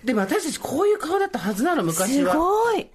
[0.03, 2.35] でも私たちこういう顔だったはずなの、昔すは。
[2.35, 2.87] ごい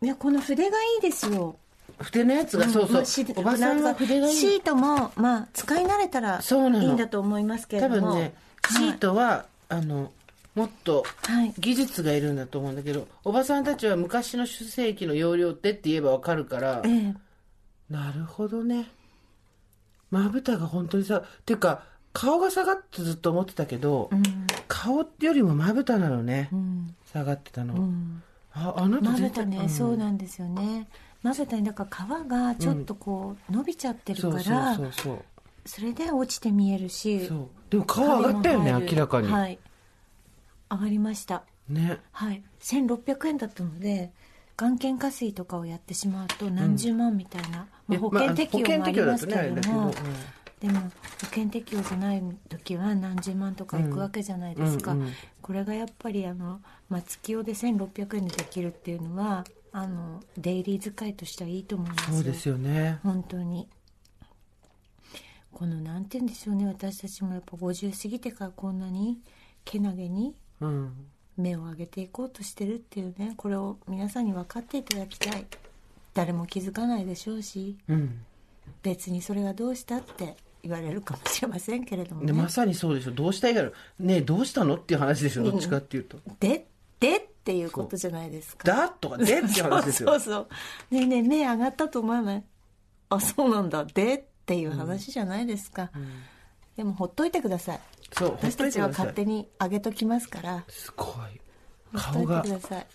[0.00, 1.56] いやこの筆がいいですよ
[1.98, 3.26] 筆のやつが、そうそうまあシ。
[3.34, 4.34] おばさんは筆がいい。
[4.34, 8.34] シートもまあ使い慣れたらそうなのいいんだと思いますけれ多ども分ね、
[8.70, 10.12] シートは、あの、
[10.54, 17.14] もっとはい技術がいるんだと思うんだけど、おばさんたちは昔の主世紀の容量ってって言えばわかるから、ええ
[17.90, 18.86] なるほどね。
[20.10, 24.10] まぶたが本当にさ、っていうか、顔が下がってずっと思ってたけど、
[24.66, 26.50] 顔よりもまぶたなのね、
[27.12, 27.88] 下がってたの。
[28.52, 29.68] あ、あなたまぶたね、ん。
[29.68, 30.88] そうなんですよね。
[31.22, 34.78] まぶたにだから皮がちょっとこう伸びちゃってるから、
[35.66, 37.28] それで落ちて見えるし。
[37.70, 39.28] でも顔上がったよね、明らかに。
[39.28, 39.58] はい。
[40.70, 41.44] 上がりました。
[41.68, 41.98] ね。
[42.12, 42.42] はい。
[42.60, 44.12] 1600円だったので
[44.56, 49.94] 眼瞼下垂とかをやってしまうと何十万みたいな、まあ、保険適用もありますけれども、ね
[50.60, 50.90] でも保
[51.26, 62.98] 険適用じゃない時は何十万とかいくわけじゃないですか、うんうんこれがやっぱりあの、まあ、月用で1600円でできるっていうのはあのデイリー使いとしてはいいと思いますよそうですよね。
[63.02, 63.66] 本当に
[65.50, 69.18] このなんて言うんでしょうね私たちもやっぱ50過ぎてからこんなに
[69.64, 70.92] けなげにうん。
[71.38, 75.46] 目を上げていこうとしてるっていうねこれを皆さんに分かっていただきたい
[76.12, 78.20] 誰も気づかないでしょうしうん。
[78.82, 82.28] 別にそれがどうしたって言われるかもしれませんけれどもね。
[82.28, 83.10] でまさにそうでしょ。
[83.12, 86.18] どうしたいから、ねえどうしたのっていう話でしょ、どっちかっていうと。
[86.40, 86.66] で
[87.00, 88.66] でっていうことじゃないですか。
[88.66, 90.08] だとか、でって話ですよ。
[90.10, 90.38] そうそうそ
[90.90, 90.94] う。
[90.94, 92.44] ねえねえ目上がったと思わない？
[93.10, 93.84] あそうなんだ。
[93.84, 95.90] でっていう話じゃないですか、
[96.76, 97.80] でもほっといてください。
[98.12, 100.64] そう、私たちは勝手に上げときますから。
[100.68, 101.08] すごい。
[101.94, 102.42] 顔が。
[102.42, 102.62] といてく。
[102.62, 102.86] ださい。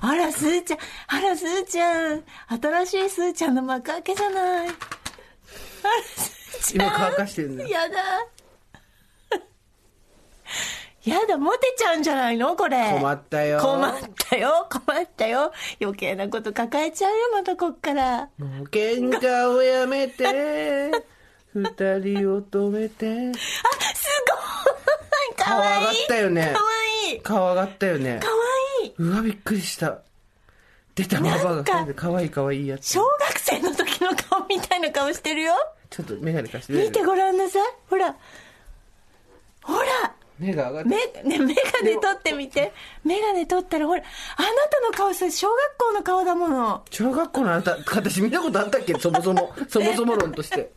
[0.00, 0.78] あらすーちゃん。
[1.08, 2.22] あらすーちゃん。
[2.60, 4.68] 新しいすーちゃんの幕開けじゃない。
[4.68, 4.74] あら
[6.04, 6.39] すー
[6.74, 7.68] 今乾かしてるんだよ。
[7.68, 7.96] やだ。
[11.04, 12.54] やだモテちゃうんじゃないの？
[12.56, 12.90] これ。
[12.92, 13.60] 困ったよ。
[13.60, 13.94] 困っ
[14.28, 14.68] たよ。
[14.70, 15.52] 困ったよ。
[15.80, 18.28] 余計なこと抱えちゃうよまたこっから。
[18.38, 20.24] もう喧嘩をやめて、
[21.54, 21.64] 二
[22.00, 23.32] 人を止めて。
[23.34, 23.40] す
[24.28, 25.36] ごい。
[25.36, 25.82] かわい。
[25.84, 26.68] い顔上がったよねかわ
[27.10, 28.20] いい顔上がったよね。
[28.20, 28.28] か。
[28.28, 28.34] わ
[28.84, 28.86] い。
[28.88, 29.98] いうわ、びっくりした。
[30.94, 32.88] 出たまばがかわいいかわいいやつ。
[32.92, 35.54] 小学生の時の顔みたいな顔してるよ
[35.90, 36.72] ちょっと眼鏡貸して。
[36.72, 38.16] 見てごらんなさいほら
[39.62, 41.22] ほら目が上がって。
[41.24, 42.72] め、ね、メガネ取ってみて。
[43.04, 46.82] メガネ取ったら、ほら、あなたの顔さ、小学校の顔だもの。
[46.90, 48.98] 小学校のあなた、私見たことあったっけ？
[48.98, 49.52] そもそも。
[49.68, 50.72] そもそも論として。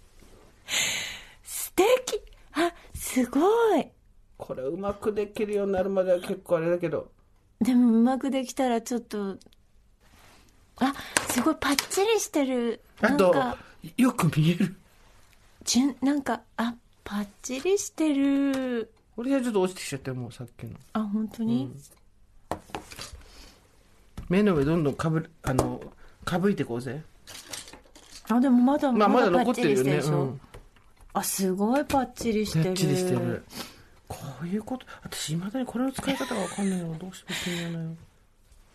[1.43, 2.21] 素敵。
[2.54, 3.39] あ、すご
[3.78, 3.88] い。
[4.38, 7.10] これうまくできるようになるまでは結構あれだけど。
[7.62, 9.38] でも、うまくできたらちょっと、
[10.80, 10.93] あ、
[11.30, 12.82] すごいパッチリしてる。
[12.99, 13.34] あと
[13.95, 14.76] よく見える。
[15.63, 18.91] じゅん、なんか、あ、パッチリしてる。
[19.15, 20.71] 俺はちょっと落ちてきちゃったよ、もうさっきの。
[20.93, 21.71] あ、本当に、
[24.30, 25.82] 目の上どんどんかぶる、あの、
[26.26, 27.04] かぶいてこうぜ。
[28.30, 29.97] あ、でもまだ、まあまだ残ってるよね。
[29.97, 30.41] うん。
[31.13, 32.65] あ、すごいパッチリしてる。
[32.65, 33.43] パッチリしてる。
[34.08, 37.95] こういうこと、私、いまだにこれの使い方がわかんないのどうしても気にならないの。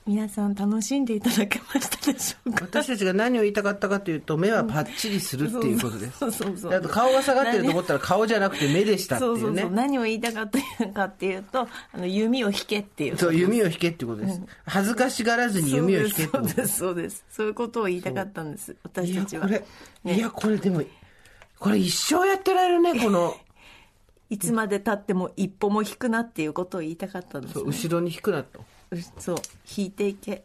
[0.08, 2.64] 皆さん楽しんでいただけましたでしょうか？
[2.64, 6.18] 私たちが何を言いたかったかというと、目はパッチリするっていうことです。
[6.18, 9.40] そうそうそうであと顔が下がってると思ったら顔じゃなくて目でしたっていうね。
[9.40, 9.70] そうそうそう。
[9.70, 14.40] 何を言いたかったかっていうとあの弓を引けっていうそう弓を引けっていうことです。
[14.64, 17.24] 恥ずかしがらずに弓を引けってことそうですそうです。
[17.28, 19.46] そういうことを言いたかったんです私たちは。
[19.46, 19.66] いや、こ
[20.04, 20.82] れ、いや、これでも、
[21.58, 23.36] これ一生やってられるね、この、
[24.30, 28.64] いつまでたっても一歩も引くなっていうことを言いたかったんです、ね、そう後ろに引くなと。
[28.90, 29.37] うそう
[29.77, 30.44] 引いていけ。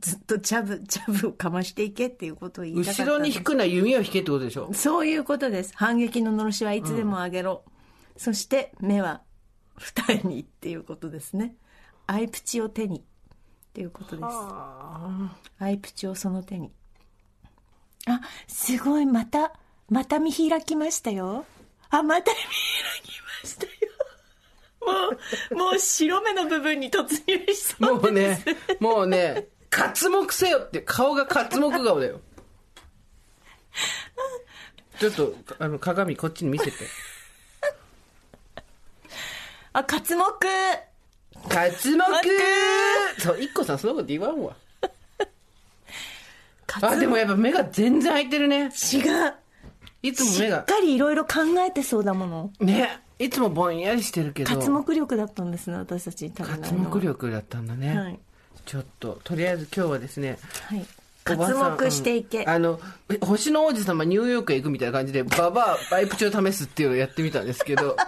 [0.00, 4.70] ずっとジャブジャブをかましていけっていうことを言いたかった後ろに引くな弓を引けってことでしょ？
[4.72, 5.72] そういうことです。
[5.74, 7.64] 反撃ののろしはいつでも上げろ、
[8.16, 9.22] そして目は
[9.76, 11.56] 二重にっていうことですね。
[12.06, 13.02] アイプチを手にっ
[13.72, 14.24] ていうことです。
[14.28, 16.70] アイプチをその手に。
[18.06, 19.54] あすごいまた
[19.88, 21.44] また見開きましたよ。
[21.90, 22.44] あまた見開
[23.02, 23.72] きましたよ
[24.80, 24.86] も
[25.50, 28.42] うもう白目の部分に突入しそうもうね、
[28.80, 32.20] もうね、刮目せよって、顔が刮目顔だよ。
[34.98, 36.72] ちょっと、あの、鏡こっちに見せて。
[39.72, 40.24] あ刮目
[41.48, 42.12] 刮目
[43.18, 44.56] そう、一個さんそのこと言わんわ。
[46.82, 48.64] あ、でもやっぱ目が全然開いてるね。
[48.64, 48.70] 違う。
[50.02, 50.58] いつも目が。
[50.58, 52.52] しっ、かりいろいろ考えてそうだもの。
[52.60, 54.50] ね、いつもぼんやりしてるけど。
[54.50, 57.98] 刮目力だったんですね私たちに足りないのは刮目力だったんだね。
[57.98, 58.18] はい
[58.66, 60.86] ちょっと、とりあえず今日はですね、はい
[61.28, 62.80] おばさん刮目していけ、うんあの、
[63.10, 67.96] え星の王子様ニューヨークへ行くみたいな感じで、ババアバイプチを試すっていうのをやってみたんですけど。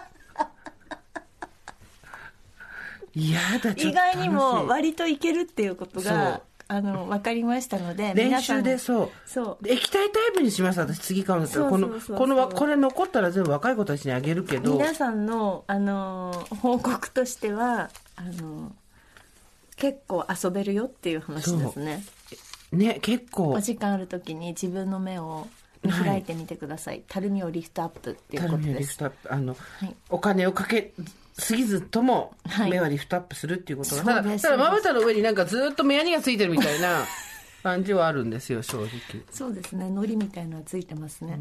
[3.15, 4.17] いやだ、ちょっと楽しい。
[4.17, 6.43] 意外にも割といけるっていうことそうが
[6.73, 9.11] あの分かりましたので練習でそう。
[9.27, 9.65] そう。
[9.65, 11.69] で液体タイプにします、私次買うんだったら。
[11.69, 14.73] この、このわ、これ残ったら全部若い子たちにあげるけど。
[14.73, 18.71] 皆さんの、あのー報告としてはあのー
[19.77, 22.05] 結構遊べるよっていう話ですね。
[22.73, 23.51] ね、結構。
[23.51, 23.61] お。
[23.61, 25.49] 時間ある時に自分の目を
[25.83, 28.69] 見開いてみてください、たるみをリフトアップっていうことです。
[28.69, 29.33] みをリフトアップ。
[29.35, 29.95] あの、はい。
[30.09, 30.93] お金をかけ
[31.39, 32.71] すぎずともはい。
[32.71, 37.05] 目はリフトアップするっていうことが、そうですただただまぶたの上になんかずっと目やにがついてるみたいな
[37.63, 38.89] 感じはあるんですよ正直、
[39.31, 39.89] そうですね。
[39.89, 41.39] のりみたいのはついてますね、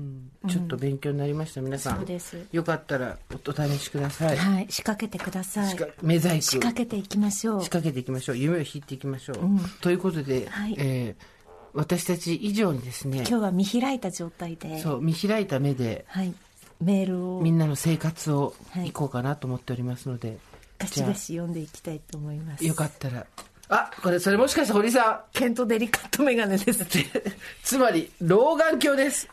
[0.48, 1.98] ちょっと勉強になりました皆さん。
[1.98, 2.38] そうです。
[2.52, 4.68] よかったらおお試しください、はい。
[4.70, 5.76] 仕掛けてください。
[6.02, 6.42] 目細工。
[6.42, 7.64] 仕掛けていきましょう。
[7.64, 8.38] 仕掛けていきましょう。
[8.38, 9.60] 夢を引いていきましょう、ん。
[9.82, 10.76] ということで、はい。
[10.78, 11.42] えー
[11.74, 14.82] 私たち以上にですね今日は見開いた状態で。
[14.82, 16.34] そう見開いた目ではい
[16.82, 20.38] メールをみんなの生活をはいいこうかなと思っておりますので、
[20.80, 23.26] ガチガチ読んでいきたいと思いますよかったら。
[23.70, 26.88] あ、これ、それもしかして堀さケントデリカットメガネですん。
[27.64, 29.30] つまり、老眼鏡です。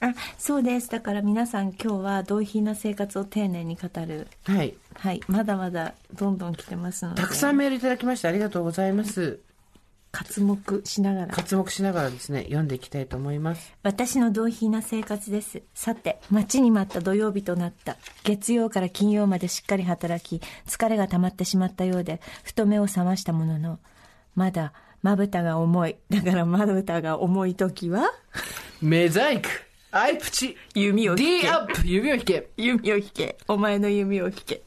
[0.00, 4.74] あそうですだから皆さん今日は同品な生活を丁寧に語るはい。
[4.94, 9.38] はいまだまだどんどん来てますのでたくさんメールいただきましてありがとうございます。
[10.12, 11.34] 刮目しながら。
[11.34, 13.74] 活目しながらですね、読んでいきたいと思います。
[13.82, 15.62] 私の同品な生活です。
[15.74, 17.96] さて待ちに待った土曜日となった。
[18.24, 23.78] 月曜から金曜までしっかり働き疲れが溜まってしまったようでふと目を覚ましたものの
[24.34, 25.96] まだまぶたが重い。
[26.10, 28.10] だからまぶたが重い時は？
[28.80, 29.48] メザイク、
[29.90, 32.50] アイプチ、弓を引 D けアップ、指を引け。
[32.56, 33.38] 弓を引け。
[33.48, 34.62] お前の弓を引け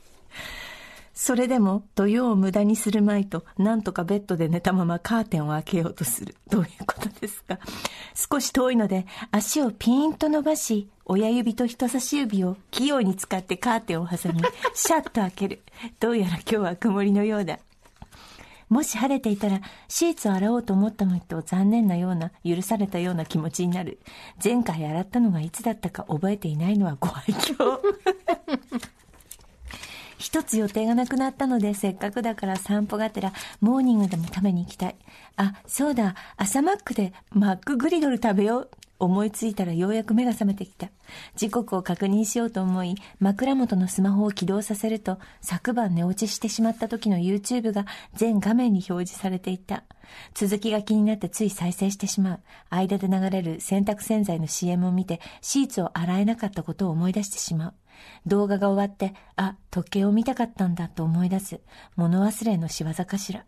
[1.21, 6.33] それでも土曜を無駄にするまいとなんとかベッドで寝たままカーテンを開けようとする。
[6.49, 7.59] どういうことですか？
[8.15, 14.41] 少し遠いので足をピーンと伸ばし親指と人差し指を器用に使ってカーテンを挟み
[14.73, 15.61] シャッと開ける。
[15.99, 17.59] どうやら今日は曇りのようだ。
[18.69, 23.99] もし晴れていたらシーツを洗おうと思ったのと残念なような許されたような気持ちになる。
[24.41, 27.77] 前回洗ったのがいつだったか覚えていないのはご愛嬌
[30.29, 34.95] 一つ予定がなくなったのでせっかくだから散歩がてらモーニングでも食べに行きたい。
[35.37, 36.13] あそうだ。
[36.37, 38.69] 朝マックでマックグリドル食べよう。
[38.99, 40.89] 思いついたらようやく目が覚めてきた。
[41.35, 49.83] 時刻を確認しようと思い枕元のスマホを起動させると昨晩寝落ちしてしまった時の YouTube が全画面に表示されていた。
[50.35, 52.39] 続きが気になってつい再生してしまう。
[52.69, 57.73] 間で流れる洗濯洗剤の CM を見てシーツを洗えなかったことを思い出してしまう。
[58.25, 61.59] 動画が終わって、あ、時計を見たかったんだと思い出す。
[61.95, 63.45] 物忘れの仕業かしら。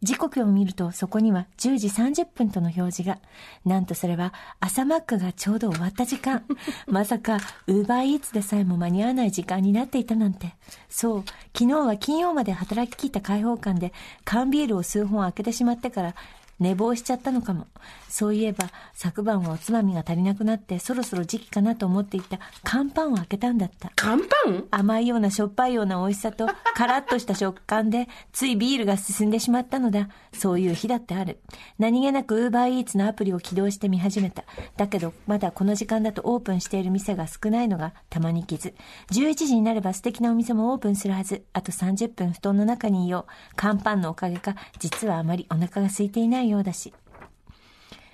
[0.00, 3.18] 時刻を見るとそこには10時30分との表示が。
[3.64, 6.44] なんとそれは朝マックがちょうど終わった時間。
[6.86, 10.54] まさか、ウーバーイーツでさえも間に合わない時間になっていたなんて。
[10.88, 11.24] そう、
[11.56, 13.92] 昨日は金曜まで働き切った開放感で
[14.24, 16.14] 缶ビールを数本開けてしまってから、
[16.60, 17.66] 寝坊しちゃったのかも。
[18.08, 23.92] そういえば、昨晩はおつまみが足りなくなって、そろそろ時期かなと思っていた乾パンを開けたんだった。
[23.96, 24.64] 乾パン？
[24.70, 30.08] 甘いようなしょっぱいような美味しさと、 カラッとした食感で、ついビールが進んでしまったのだ。
[30.32, 31.40] そういう日だってある。
[31.78, 34.44] 何気なく Uber Eats のアプリを起動して見始めた。
[34.76, 38.74] だけど、まだこの時間だとオープンしている店が少ないのがたまに傷。
[39.12, 41.44] 11時になれば素敵なお店もオープンするはず。
[41.52, 43.32] あと30分布団の中にいよう。
[43.56, 46.92] 乾パンのおかげか、実はあまりお腹が空いていないようだし。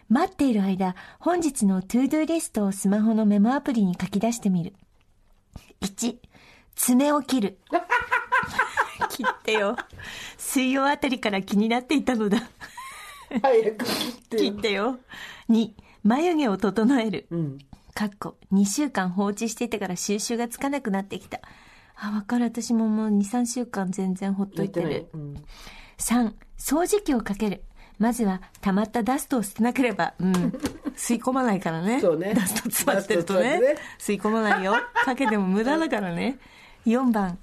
[0.08, 4.74] 待っている間、本日の ToDo リストをスマホのメモアプリに書き出してみる。
[5.80, 6.16] 1、
[6.74, 7.58] 爪を切る。
[9.10, 9.76] 切ってよ。
[10.36, 12.38] 水曜あたりから気になっていたのだ。
[13.42, 14.98] 早く切って切ってよ。
[15.48, 17.26] 2、眉毛を整える。
[17.30, 17.58] うん。
[17.94, 21.40] かっこ、2週間放置していてから収集がつかなくなってきた。
[21.96, 22.44] あ、わかる。
[22.44, 25.08] 私ももう2、3週間全然ほっといてる。
[25.14, 25.34] うん。
[25.98, 27.62] 3、掃除機をかける。
[27.98, 30.32] まずは、溜まったダストを捨てなければ、うん、
[30.96, 32.00] 吸い込まないからね。
[32.00, 34.74] そうねダスト詰まってるとね吸い込まないよ。
[35.04, 36.38] かけても無駄だからね。
[36.86, 37.38] 4番、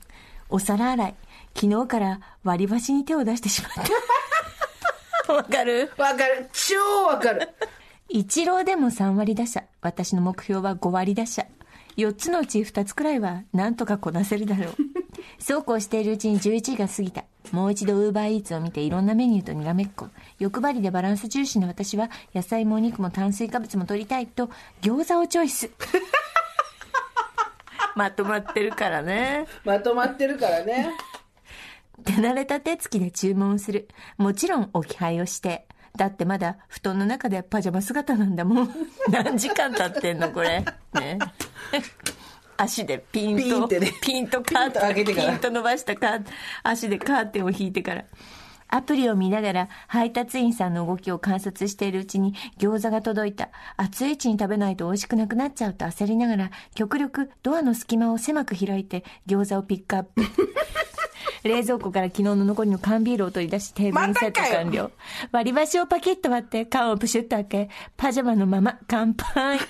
[0.50, 1.16] お皿洗い。
[1.56, 3.72] 昨日から割り箸に手を出してしまっ
[5.28, 5.34] た。
[5.34, 5.92] わかる？
[5.98, 6.50] わかる。
[6.52, 6.76] 超
[7.08, 7.50] わかる。
[8.10, 9.64] 一郎でも3割打者。
[9.82, 11.46] 私の目標は5割打者。
[12.02, 14.76] 4つのうち2つくらいは何とかこなせるだろう。
[15.40, 17.26] そうこうしているうちに11時が過ぎた。
[17.52, 20.10] もう一度ウーバーイーツを見ていろんなメニューとにらめっこ。
[20.40, 24.50] 欲張りでバランス重視の私は野菜もお肉も炭水化物も取りたいと
[24.82, 25.70] 餃子をチョイス。
[27.96, 29.46] まとまってるからね。
[29.64, 30.90] まとまってるからね。
[32.06, 33.90] 手慣れた手つきで注文する。
[34.18, 35.68] もちろん置き配をして。
[35.96, 38.70] だってまだ布団の中でパジャマ姿なんだもん。
[39.10, 40.64] 何時間経ってんのこれ。
[40.94, 41.20] ね。
[42.58, 46.26] 足でピンと、ピンってねピンとカーテン、ピンと伸ばしたカー
[46.64, 48.06] 足でカーテンを引いてから。
[48.72, 53.50] アプリを見ながら配達員さんの動きを観察しているうちに餃子が届いた。
[53.76, 60.22] 熱いうちに食べないと美味しくなくなっちゃうと焦りながら極力ドアの隙間を狭く開いて餃子をピックアップ。
[61.44, 64.92] 冷蔵庫から昨日の残りの缶ビールを取り出しテーブルにセット完了。
[65.32, 69.60] 割り箸をパキッと割って缶をプシュッと開け、パジャマのまま乾杯。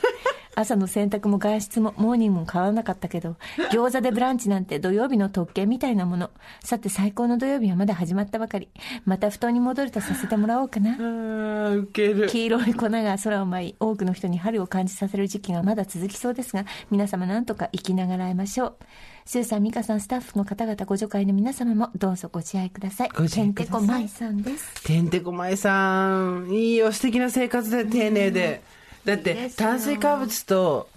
[0.54, 3.38] 朝の洗濯も外出もモーニングも変わらなかったけど、
[3.72, 6.30] 餃子でブランチなんて土曜日の特権みたいなもの。
[6.62, 8.70] さて最高の土曜日はまだ始まったばかり。
[9.06, 10.96] また布団に戻るとさせてもらおうかなあ。
[10.98, 12.28] ー、ウケる。
[12.28, 18.76] 黄色い粉が空を舞い、多くの人に春を感じさせる時期がまだ続きそうですが、皆様なんとか生きながらえましょう。
[19.25, 23.10] スーさん、ミカさん、スタッフの方々、ご助会の皆様もどうぞご自愛ください。
[23.15, 24.84] ご自愛てんくださいてこまいさんです。
[24.84, 28.62] てんてこまいさん、いいよ、素敵な生活で丁寧で。
[29.05, 30.89] だって、炭水化物と、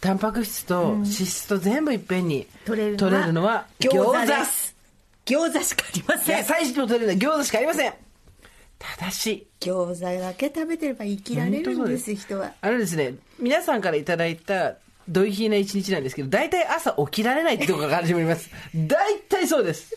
[0.00, 4.76] タンパク質と脂質と全部いっぺんに取れるのは餃子餃子です。
[5.26, 6.38] 餃子しかありません。
[6.38, 7.92] 野菜室も取れるのは餃子しかありません。
[8.78, 12.52] ただし、餃子だけ食べてれば生きられるんです、人は。
[12.60, 14.74] あのですね、皆さんからいただいた、
[15.08, 18.50] ドイヒーな一日なんですけど、大体朝起きられないってところから始まります。
[18.74, 19.96] 大体そうです。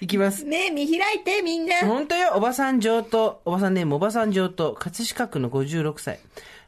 [0.00, 0.44] いきます。
[0.44, 1.80] 目見開いて、みんな。
[1.80, 3.40] 本当よ、おばさん上等。
[3.44, 4.74] おばさんネーム、おばさん上等。
[4.78, 6.20] 葛飾区の56歳。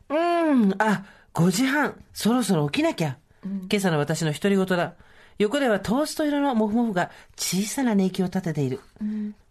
[0.09, 1.95] うーん、あ、5時半。
[2.15, 3.19] そろそろ起きなきゃ。
[3.45, 4.95] 今朝の私の独り言だ。
[5.39, 8.81] 横ではトースト色のモフモフが小さな寝息を立てている。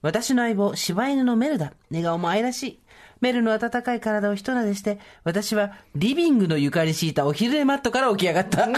[0.02, 1.72] 私の相棒、柴犬のメルだ。
[1.90, 2.80] 寝顔も愛らしい。
[3.22, 8.68] メルの温かい体を一撫でして、私はリビングの床に敷いたお昼寝マットから起き上がった。
[8.68, 8.74] ま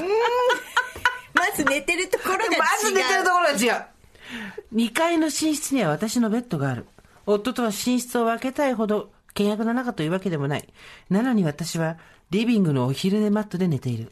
[1.56, 2.60] ず寝てるところが違う。
[2.60, 3.84] まず寝てるところが違う。
[4.76, 6.86] 2階の寝室には私のベッドがある。
[7.26, 10.68] 夫とは寝室を分けたいほど険悪な仲というわけでもない。
[11.10, 11.98] なのに私は
[12.30, 14.12] リビングのお昼寝マットで寝ている。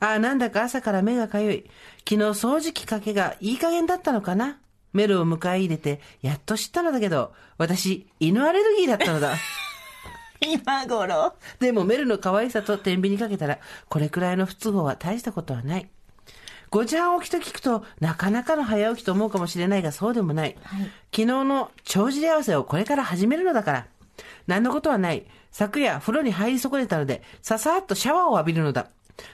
[0.00, 1.70] ああ、なんだか朝から目がかゆい。
[2.08, 4.58] 昨日掃除機かけがいい加減だったのかな？
[4.92, 9.34] メルを迎え入れて、やっと知ったのだけど、私、犬アレルギーだったのだ。
[10.40, 11.34] 今頃？
[11.58, 15.88] でもメルの可愛さと天秤にかけたら、これくらいの不都合は大したことはない。
[16.70, 20.56] 5時半起きと聞くと、なかなかの早起きと思うかもしれないが、そうでもない。
[21.10, 23.86] 昨日の帳尻合わせをこれから始めるのだから。
[24.46, 25.26] 何のことはない。
[25.50, 28.90] 昨夜、風呂に入り損ねたので、ささっとシャワーを浴びるのだ。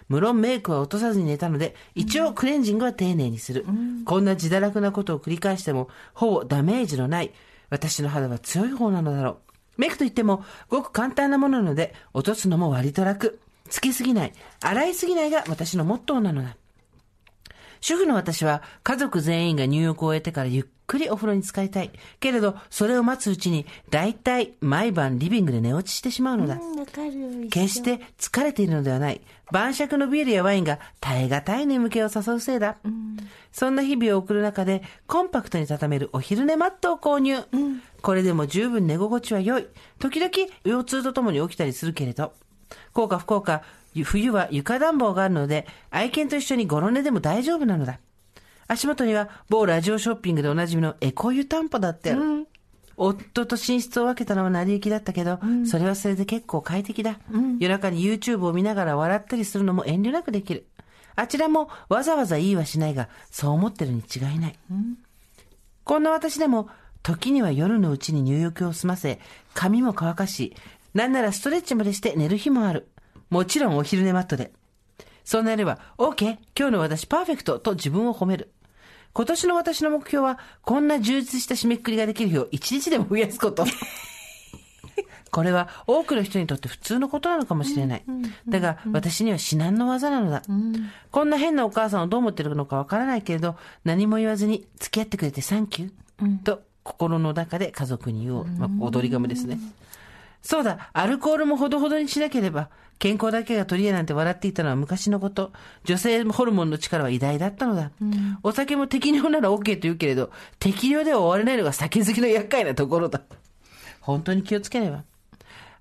[0.09, 3.65] 無論メイクは落とさずに寝たので、一応クレンジングは丁寧にする。
[4.05, 7.33] こんな自堕落なことを繰り返しても、ほぼダメージのない。
[7.71, 9.39] 私の肌は強い方なのだろ
[9.77, 9.81] う。
[9.81, 13.41] メイクといっても、ごく簡単なものなので、落とすのも割と楽。
[13.69, 16.57] つきすぎない、洗いすぎないが私のモットーなのだ。
[17.81, 21.91] 主婦の私は家族全員が入浴を終えてからゆっくりお風呂に浸かりたい。
[22.21, 26.59] けれど、それを待つうちに、だいたい毎晩リビングで寝落ちしてしまうのだ。
[27.51, 29.21] 決して疲れているのではない。
[29.51, 32.77] 晩酌のビールやワインが耐え難い眠気を誘うせいだ。
[33.53, 37.45] そんな日々を送る中で、コンパクトに畳めるお昼寝マットを購入。
[38.03, 39.67] これでも十分寝心地は良い。
[39.99, 40.31] 時々、
[40.65, 42.33] 腰痛とともに起きたりするけれど。
[42.93, 43.63] 効果不効果、
[44.03, 48.01] 冬は床暖房があるので、愛犬と一緒にゴロ寝でも大丈夫なのだ。
[48.67, 52.47] 足元には某ラジオショッピングでおなじみのエコ湯タンポだってある。
[52.97, 57.19] 夫と寝室を分けたのは成り行きだったけど、それはそれで結構快適だ、
[57.59, 60.67] 夜中に YouTube を見ながら笑ったりするのも遠慮なくできる。
[61.17, 64.59] あちらもわざわざ言いはしないが、そう思ってるに違いない。
[65.83, 66.69] こんな私でも、
[67.03, 69.21] 時には夜のうちに入浴を済ませ、
[69.55, 70.57] 髪も乾かし、
[70.95, 72.89] なんならストレッチまでして寝る日もある。
[73.29, 74.53] もちろんお昼寝マットで。
[75.25, 76.39] そうなれば、OK!
[76.57, 78.53] 今日の私パーフェクトと自分を褒める。
[79.15, 83.65] 今年の私の目標は、こんな充実した締めくくりができる日を一日でも増やすこと。
[85.31, 88.05] これは多くの人にとって普通のことなのかもしれない。
[88.49, 90.43] だが、私には至難の技なのだ。
[91.11, 98.47] こんな変なお母さんをどう思ってるのかわからないけれど、何も言わずに付き合ってくれてサンキュー、と心の中で家族に言おう。
[98.47, 99.59] まあ、踊り亀ですね。
[100.45, 102.69] そうだ、アルコールもほどほどにしなければ、
[102.99, 105.53] 健康だけが取り柄なんて笑っていたのは昔のこと。
[105.85, 107.91] 女性ホルモンの力は偉大だったのだ。
[108.43, 113.23] お酒も適量なら OK と言うけれど、適量では終われないのが酒好きの厄介なところだ。
[114.01, 115.03] 本当に気をつけねば。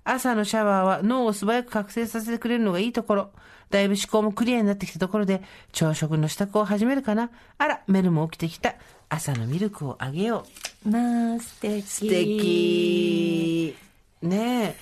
[0.02, 3.30] 朝のシャワーは脳を素早く覚醒させてくれるのがいいところ。
[3.70, 5.42] だいぶ思考もクリアになってきたところで、
[5.72, 7.30] 朝食の支度を始めるかな。
[7.58, 8.74] あら、メルも起きてきた。
[9.10, 10.46] 朝のミルクをあげよ
[10.86, 10.88] う。
[10.88, 11.82] まあ、素敵。
[11.82, 13.83] 素敵。
[14.28, 14.76] ねえ。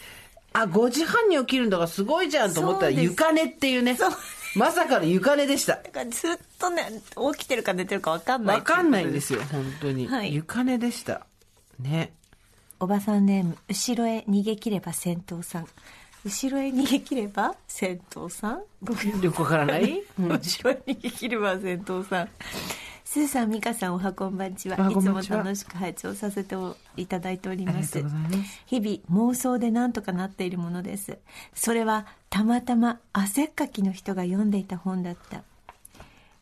[0.54, 3.96] あ、5時半に起きるんだからすごいじゃんと思ったら、床寝っていうね。
[4.54, 5.76] まさかの床寝でした。
[5.76, 6.84] だからずっとね、
[7.34, 8.56] 起きてるか寝てるか分かんない。
[8.56, 10.06] わかんないんですよ、本当に。
[10.06, 11.26] はい床寝でした。
[11.80, 12.12] ね。
[12.80, 15.66] おばさんネーム、後ろへ逃げ切れば戦闘さん。
[16.24, 19.22] 後ろへ逃げ切れば戦闘さん？
[19.22, 20.02] よくわからない？
[20.20, 22.28] う ん後ろへ逃げ切れば戦闘さん。
[23.12, 24.90] スーさん、ミカさん、おはこんばんちは。
[24.90, 26.56] いつも楽しく拝聴させて
[26.96, 28.02] いただいております。
[28.02, 28.16] ます
[28.64, 31.18] 日々、妄想で何とかなっているものです。
[31.52, 35.42] それは、たまたま汗っかきの人が読んでいた本だった。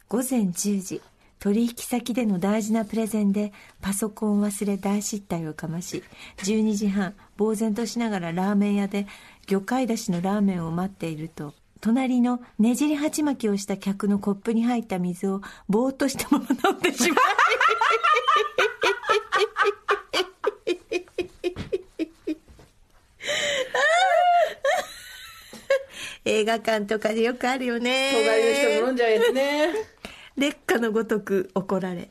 [0.08, 1.02] 午前10時
[1.40, 3.52] 取引先での大事なプレゼンで
[3.82, 6.04] パソコンを忘れ大失態をかまし
[6.36, 9.06] 12時半呆然としながらラーメン屋で
[9.46, 17.20] 魚介だしのラーメンを待っていると隣のねじり鉢巻きをした客のコップに入った水をぼーっとしたまま飲んでしまい
[26.26, 29.72] 映画館とかでよくあるよね隣の人も飲んじゃうやつね。
[30.36, 32.10] 劣化のごとく怒られ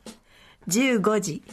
[0.68, 1.44] 15時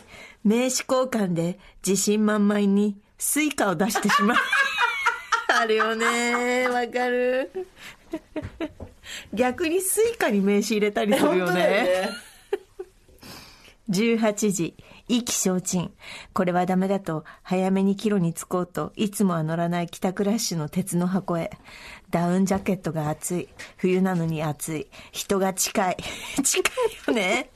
[0.42, 4.36] 名刺交換で自信満々にスイカを出してしまう。
[5.48, 6.68] あるよね。
[6.68, 7.50] わかる
[9.32, 12.10] 逆にスイカに名刺入れたりするよねよね。
[13.90, 14.74] 18時
[15.08, 15.92] 意気消沈
[16.32, 21.50] これはダメだと早めに帰路に着こうといつもは乗らない帰宅ラッシュの鉄の箱へ。
[22.10, 23.48] ダウンジャケットが暑い。
[23.76, 24.86] 冬なのに暑い。
[25.10, 25.96] 人が近い。
[26.42, 26.72] 近い
[27.08, 27.50] よね。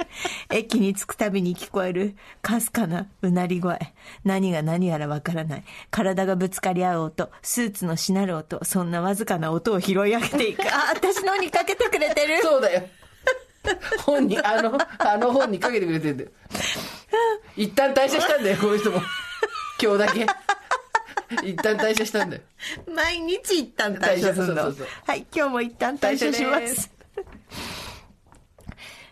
[0.51, 2.17] 駅に着くたびに聞こえる。
[2.43, 3.79] かすかなうなり声。
[4.25, 5.65] 何が何やらわからない。
[5.91, 7.31] 体がぶつかり合う音。
[7.43, 8.65] スーツのしなる音。
[8.65, 10.63] そんなわずかな音を拾い上げていく。
[10.75, 12.41] あ私のにかけてくれてる。
[12.43, 12.83] そうだよ。
[14.05, 16.31] 本に、あの、あの本にかけてくれてんだよ。
[17.57, 19.01] 一旦退社したんだよ、この人も。
[19.83, 20.27] 今日だけ。
[21.47, 22.43] 一旦退社したんだよ。
[22.95, 26.91] 毎日一旦退社するのそうそうそうはい今日も一旦退社します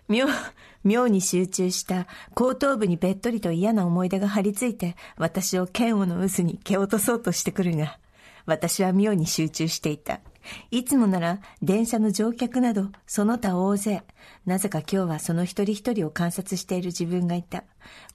[0.08, 0.26] 妙
[0.84, 7.98] 妙に集中した後頭部にべっとりと嫌な思い出が張り付いて私を嫌悪の渦に蹴落とそうとしてくるが
[8.46, 10.20] 私は妙に集中していた
[10.70, 14.02] いつもなら電車の乗客などその他大勢
[14.46, 17.64] なぜか今日はその一人一人を観察している自分がいた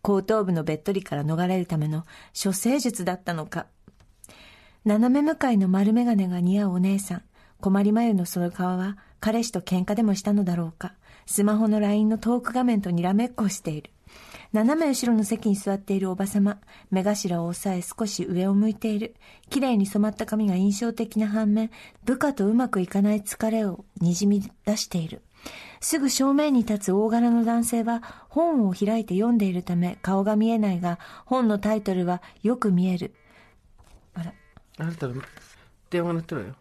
[0.01, 2.05] 後頭部のべっとりから逃れるための
[2.41, 3.67] 処世術だったのか
[4.85, 7.21] 斜め向かいの丸眼鏡が似合うお姉さん。
[7.61, 10.93] 困り眉のその顔は、彼氏と喧嘩でもしたのだろうか。
[11.25, 13.92] スマホの LINE のトーク画面とにらめっこしている。
[14.53, 16.59] 斜め後ろの席に座っているおばさま。
[16.91, 19.15] 目頭を押さえ少し上を向いている。
[19.49, 21.71] 綺麗に染まった髪が印象的な反面、
[22.05, 25.23] 部下とうまくいかない疲れをにじみ出している。
[25.81, 33.15] すぐ正面に立つ大柄の男性は本を開いて読んでいるため顔が見えないが、本のタイトルはよく見える。
[34.13, 34.33] あら。
[34.77, 35.15] あなたの
[35.89, 36.55] 電話鳴ってるわよ。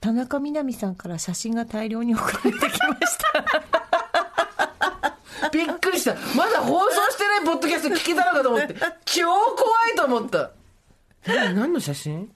[0.00, 3.67] 田中みな実さんから写真が大量に送られてきました。
[5.52, 6.14] びっくりした。
[6.36, 8.74] まだ放送してないポッドキャスト聞けたのかと思って。
[9.04, 10.50] 超怖いと思った。
[11.26, 12.30] え何の写真？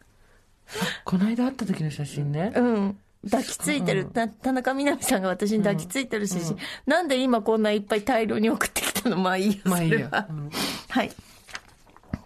[0.68, 0.70] あ
[1.04, 2.52] この間会った時の写真ね。
[2.54, 2.98] うん。
[3.30, 4.06] 抱きついてる。
[4.06, 6.36] た田中みな実さんが私に抱きついてるし、
[6.86, 9.16] なんで今こんないっぱい大量に送ってきたの？
[9.16, 9.60] まあいいよ。
[9.64, 11.12] まあいいはい。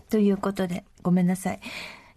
[0.08, 1.60] ということで、ごめんなさい。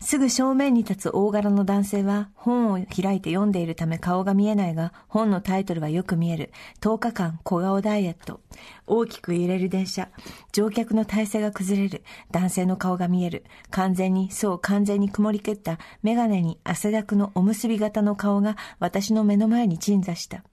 [0.01, 6.51] すぐ正面に立つ大柄の男性は本を開いて読んでいるため顔が見えないが本のタイトルはよく見える。
[6.81, 8.39] 10日間小顔ダイエット。
[8.87, 10.09] 大きく揺れる電車。
[10.53, 12.03] 乗客の体勢が崩れる。
[12.31, 13.43] 男性の顔が見える。
[13.71, 15.77] 完全にそう完全に曇り切った。
[16.01, 20.43] メガネに汗だくのおむすび型の顔が私の目の前に鎮座した。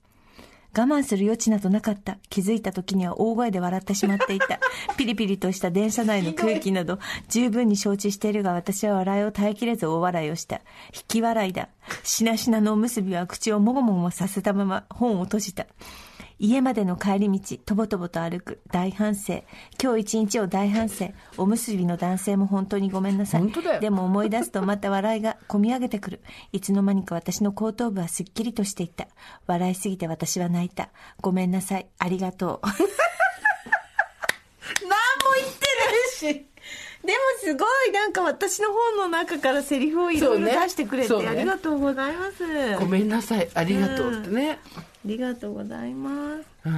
[0.77, 2.18] 我慢する余地などなかった。
[2.29, 4.61] 気づいた時には大声で笑ってしまっていた。
[4.99, 6.99] ピリピリとした電車内の空気など
[7.29, 10.57] 十分に承知しているが私は笑いを耐えきれず大笑いをした。
[10.95, 11.70] 引き笑いだ。
[12.03, 15.66] しなしなのおむすびは口をもごもごさせたまま本を閉じた。
[16.39, 19.43] 家までの帰り道、とぼとぼと歩く、大反省。
[19.82, 21.09] 今日一日を大反省。
[21.39, 23.41] おむすびの男性も本当にごめんなさい。
[23.41, 26.20] 本当だよでも思い出すとまた笑いが こみ上げてくる。
[26.53, 29.09] いつの間にか私の後頭部はすっきりとしていた。
[29.47, 30.91] 笑いすぎて私は泣いた。
[31.22, 31.87] ごめんなさい。
[31.99, 32.66] ありがとう。
[32.68, 32.78] 何も
[35.37, 35.66] 言って
[36.28, 36.56] ないし。
[37.07, 42.77] でもすごいなんか私の本の中からセリフをいろいろ出してくれて、ねありがとうございます。
[42.79, 43.49] ごめんなさい。
[43.55, 44.59] ありがとうってね。
[44.77, 46.47] ありがとうございます。
[46.65, 46.71] ああ、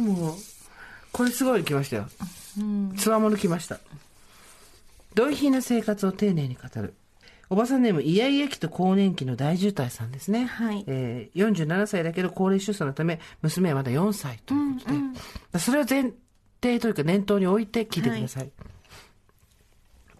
[0.00, 0.34] もう。
[1.12, 2.06] これすごいの来ましたよ。
[2.96, 3.78] つわもの来ました。
[5.14, 6.94] 同意品な生活を丁寧に語る。
[7.48, 10.46] おばさんネーム、イヤイヤ期と更年期の大渋滞さんですね。
[10.46, 14.92] はいえー、47歳だけど高齢出産のため、娘はまだ4歳ということ
[15.52, 16.12] で、それを前
[16.60, 18.50] 提というか念頭に置いて聞いてください。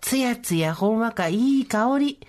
[0.07, 2.21] つやつやほんわかいい香り。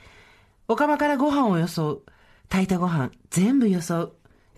[0.68, 2.04] お釜からご飯をよそう。
[2.50, 4.14] 炊いたご飯全部よそう。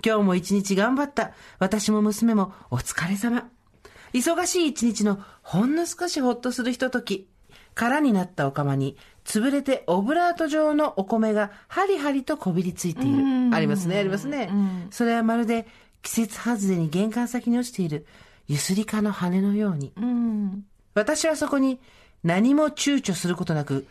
[0.06, 1.34] 今日も一日頑張った。
[1.60, 3.50] 私も娘もお疲れ様。
[4.14, 7.28] 忙しい一日のほんの少しほっとするひととき。
[7.76, 8.96] 空になったお釜に
[9.26, 13.54] 潰れてオブラート状のお米がハリハリとこびりついている。
[13.54, 14.50] ありますね、ありますね。
[14.92, 15.68] それはまるで
[16.04, 18.06] 季節外れに玄関先に落ちている
[18.48, 19.92] ゆすりかの羽のように。
[19.98, 20.64] うん。
[20.94, 21.82] 私はそこに
[22.24, 23.88] 何も躊躇することなく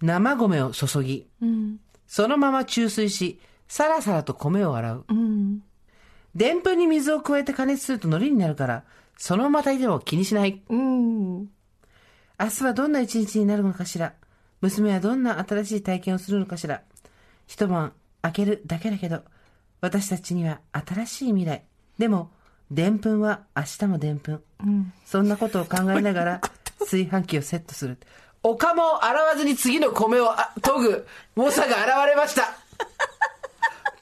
[0.00, 1.80] 生米を注ぎ、うん。
[2.06, 5.04] そのまま注水し、さらさらと米を洗う。
[6.34, 8.84] でんぷんに水を加えて加熱すると海苔になるから、
[9.16, 10.62] そのまま炊いても気にしない。
[10.68, 11.38] うん。
[11.40, 11.48] 明
[12.38, 14.14] 日はどんな一日になるのかしら？
[14.60, 16.82] 娘はどんな新しい体験をするのかしら？
[17.46, 19.22] 一晩開けるだけだけど、
[19.80, 21.64] 私たちには新しい未来。
[21.98, 22.30] でも、
[22.70, 24.42] でんぷんは明日もでんぷん。
[25.04, 26.40] そんなことを考えながら、
[26.80, 27.98] 炊飯器をセットする。
[28.42, 32.56] お釜を洗わずに次の米をあ研ぐ猛者が現れました。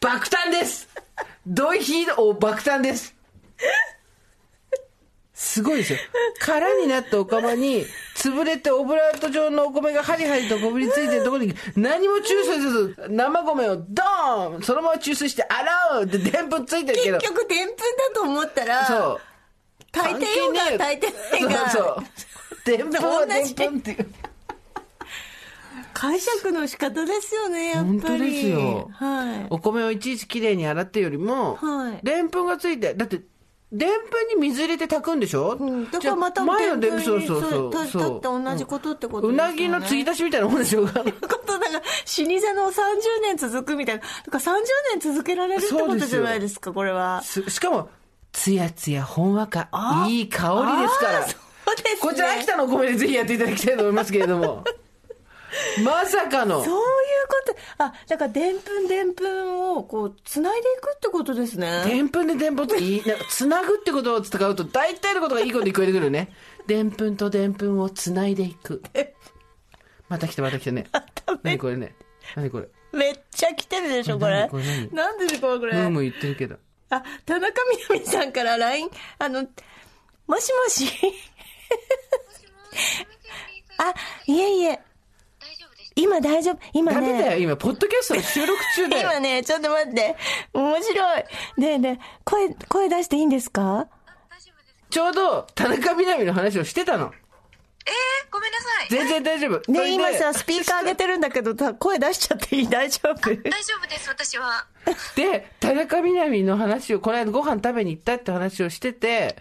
[0.01, 0.89] 爆誕です
[1.47, 3.16] ドイヒーの爆誕です
[5.37, 5.99] すごいですよ。
[6.41, 7.85] 空になったお釜に、
[8.16, 17.18] 潰れてオブラート状のお米がハリハリとこびりついてるところに、何も注水せず、生米をドーンそのまま注水して洗うってでんぷんついてるけど。
[17.18, 19.20] 結局、でんぷんだと思ったら、そう。
[19.93, 22.05] 炊いてようが炊いてないが、そうそう。
[22.66, 24.06] でんぷんはでんぷんっていう。
[25.94, 28.00] 解釈の仕方ですよね、やっぱり。
[28.00, 29.46] 本当ですよはい。
[29.48, 33.22] お米をいちいちきれいに洗ってよりも、はいでんぷんがついて、だって、
[33.72, 37.72] でんぷんに水入れて炊くんでしょ、うん、だからまた前のでんぷん、そうにそうそう。
[37.72, 39.36] たそうたって同じことってことね。
[39.36, 40.86] なぎの継ぎ足しみたいなもんでしょ？
[40.86, 42.72] ことだから、老舗の30
[43.22, 44.02] 年続くみたいな。
[44.02, 44.60] だから30
[44.94, 47.22] 年続けられるってことじゃないですか、これは。
[47.22, 47.88] すしかも、
[48.32, 49.70] つやつやほんわか、
[50.08, 51.26] いい香りですから。
[51.66, 54.64] そうですねこちら秋田のお米でぜひやっていただきたいと思いますけれども。
[55.84, 56.82] まさかのそういう。
[57.28, 57.56] こと。
[57.78, 61.82] あ、だから、でんぷんでんぷんを、こう、繋いでいくってことですね。
[61.84, 62.76] でんぷんででんぷんって
[63.30, 66.32] つなぐってことを使うと大体のことがいいことに聞こえてくるね。
[66.66, 68.82] でんぷんとでんぷんをつないでいく。
[70.08, 70.86] また来たまた来たね。
[71.42, 71.94] 何これね。
[72.36, 72.68] 何これ。
[72.92, 74.94] めっちゃ来てるでしょ、これ何これ何？
[74.94, 75.72] なんででこれ、これ？
[75.74, 76.56] ムームー言ってるけど。
[76.90, 78.88] あ、田中みな実さんから LINE、
[79.18, 80.86] あの、もしもし。
[83.79, 83.95] あ、
[84.27, 84.81] いえいえ。
[85.99, 86.59] 今大丈夫。
[86.74, 87.39] 今ダメだよ、ね。
[87.41, 89.03] 今、ポッドキャストの収録中だよ。
[89.12, 90.16] 今ね、ちょっと待って。
[90.53, 91.24] 面白い。
[91.57, 93.89] ねえねえ、声、声出していいんですか？
[94.91, 97.07] ちょうど、田中みな実の話をしてたの。
[97.87, 98.89] えー、ごめんなさい。
[98.91, 99.62] 全然大丈夫。
[99.64, 102.68] そね今さ、スピーカー上げてるんだけど、た 声出しちゃっていい？
[102.68, 103.14] 大丈夫？
[103.14, 103.41] 大丈
[103.83, 104.66] 夫です、私は。
[105.14, 109.37] で、田中みな実の話を、この間ご飯食べに行ったって話をしてて、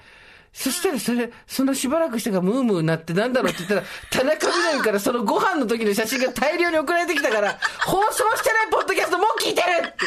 [0.57, 10.05] そしたらそれ、そのしばらくしてからムームーになってなんだろうって言ったら、田中みな実からそのご飯の時の写真が大量に送られてきたから、放送してないポッドキャストもう聞いてるって。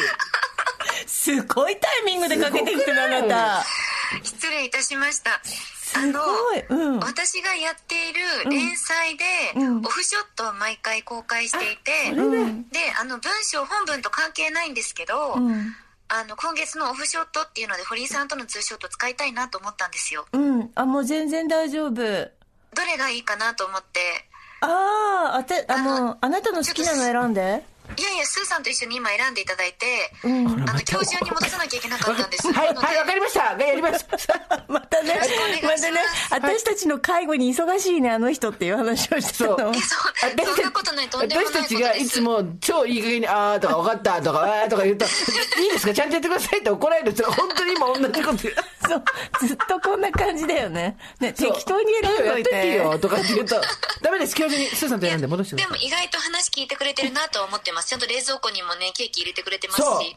[1.05, 3.65] すごいタイミングでかけてきてるあなた。
[4.23, 5.35] 失礼いたしました。
[5.35, 6.65] あすの、ごい。
[6.67, 6.99] うん。
[6.99, 9.25] 私がやっている連載で、
[9.55, 12.67] うんオフショットを毎回公開していて、うん。
[12.69, 15.75] で、あの、文章、本文と関係ないんですけど、うん。
[16.09, 20.25] あの、今月のオフショットっていうので、堀井さんとのツーショット使いたいなと思ったんですよ。
[20.33, 20.71] うん。
[20.73, 21.93] あ、もう全然大丈夫。
[21.93, 23.99] どれがいいかなと思って、
[24.61, 27.63] ああ、あて、あの、あなたの好きなの選んで。
[27.97, 30.47] いやいや、スーさんと一緒に今選んでいただいて、うん。
[30.47, 32.51] あの、今日中に戻さなきゃいけなかったんです。
[32.51, 33.57] はい、はい、わかりました。
[33.57, 34.05] やります。
[34.67, 35.19] またね
[35.63, 39.71] またね、私たちの介護に忙しいね、あの人っていう話をしてたの。
[39.71, 39.95] えそ
[40.51, 41.51] うそんなことない、とんでもない。
[41.51, 45.93] 私たちがいつも超いい加減に、あーとか分かったとか、あーとか言うと、いいですか？
[45.93, 47.31] ちゃんとやってくださいって怒られるんですよ。
[47.31, 48.55] 本当に今同じこと言う。
[48.87, 49.03] そう、
[49.47, 50.97] ずっとこんな感じだよね。
[51.19, 52.73] ね、適当に選んどいやってってて。
[52.75, 53.61] よとかって言うと、
[54.01, 54.35] ダメです。
[54.37, 55.79] 今日中にスーさんと選んで戻してください。
[55.79, 57.78] でも意外と話聞いてくれてるなとは思ってます。
[57.83, 60.15] ちゃんと冷蔵庫にもね、ケーキ入れてくれてますそうし。。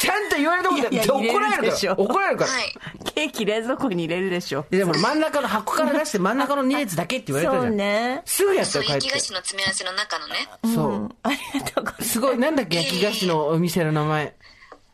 [0.00, 1.98] ちゃんと言われたこといやいや怒られるでしょら。
[2.00, 2.52] 怒られるから。
[2.52, 2.74] はい。
[3.14, 4.66] ケーキ冷蔵庫に入れるでしょ。
[4.70, 7.76] でも真ん中の箱から出して真ん中の2列だけって言われたそうじゃん。
[7.76, 8.22] ね。
[8.24, 9.20] すぐやったそう、よ、帰って焼き菓。
[9.20, 10.34] 子の詰め合わせの中のね。
[10.74, 10.96] そうう。
[10.96, 11.16] ん。
[11.22, 12.08] ありがとうございます。
[12.10, 14.34] すごい、なんだっけ、焼き菓子のお店の名前。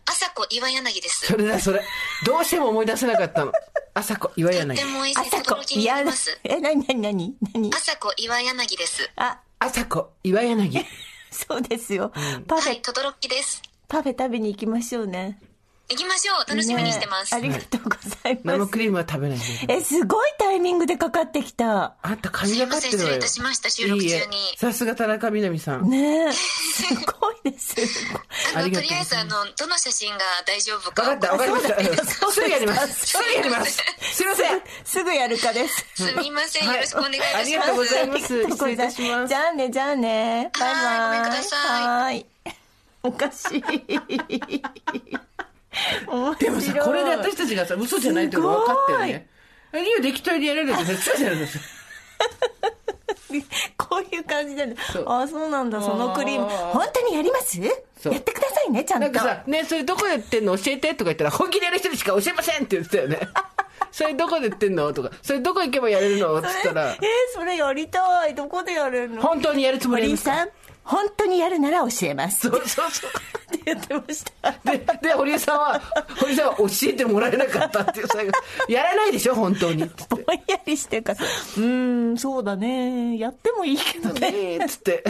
[0.06, 1.26] 朝子岩柳です。
[1.26, 1.80] それだ、それ。
[2.26, 3.52] どうしても思い出せなかったの。
[3.94, 4.84] 朝子、岩柳て。
[4.84, 5.36] も美味しい。
[5.40, 6.38] 驚、きになります。
[6.44, 9.10] え、なになになになに朝子岩柳です。
[9.16, 10.86] あ、朝子、岩柳。
[11.30, 12.10] そうですよ。
[12.46, 13.62] パフェはい、、とどろきです。
[13.88, 15.38] パフェ食べに行きましょうね。
[15.90, 16.48] 行きましょう。
[16.48, 17.34] 楽しみにしてます。
[17.34, 17.90] ねありがとうご
[18.22, 18.58] ざいます。
[18.58, 19.44] 生クリームは食べないで。
[19.74, 21.94] え、すごいタイミングでかかってきた。
[22.02, 23.10] あんた髪がかってるわよ。
[23.10, 25.88] すいません失礼いたしました収録中にさすが田中みな実さん。
[25.90, 26.32] ねえ。
[26.32, 27.74] すごいです。
[28.54, 31.02] あの、とりあえず、あの、どの写真が大丈夫わか。
[31.02, 32.04] かった、わかりました。
[32.04, 33.06] すすぐやります。
[33.06, 33.82] すぐやります。
[34.12, 34.60] すいません。
[34.84, 35.86] すぐやるかです。
[35.96, 36.66] すみません。
[36.66, 37.36] よろしくお願いいたします。
[37.36, 40.50] ありがとうございます失礼いたしますじゃあね、じゃあね。
[40.58, 40.84] バイバイ。
[40.84, 42.26] はいごめんくださいはーい。
[43.02, 43.64] おかしい。
[46.38, 49.26] でもさ、これで私たちがさ、嘘じゃないってこと分かってるね。
[49.72, 51.62] リオ適当にやれるって嘘じゃないですよ。
[53.76, 55.04] こういう感じなんだそう。
[55.08, 56.46] あ、そうなんだ、そのクリーム。
[56.46, 57.60] 本当にやります？
[57.60, 57.70] や
[58.18, 59.06] ってくださいね、ちゃんと。
[59.06, 63.20] なんかさ、ね、それどこで売ってんの教えてとか言ったら、本気でやる人にしか教えませんって言ってたよね。
[63.92, 64.92] それどこで売ってんの？
[64.92, 66.38] とか、それどこ行けばやれるの？
[66.38, 66.90] って言ったら。
[66.92, 66.98] えー、、
[67.32, 68.34] それやりたい。
[68.34, 69.22] どこでやれるの？
[69.22, 70.48] 本当にやるつもりですか？
[70.90, 72.48] 本当にやるなら教えます。
[72.48, 73.10] そうそうそう。
[73.10, 74.50] って言ってました。
[74.72, 75.80] で、で、堀江さんは、
[76.18, 78.32] 堀江さんは教えてもらえなかったっていう、最後、
[78.68, 79.84] やらないでしょ、本当に。
[80.08, 83.18] ぼんやりしてるから、うーん、そうだね。
[83.18, 84.66] やってもいいけどね。
[84.68, 85.04] つって。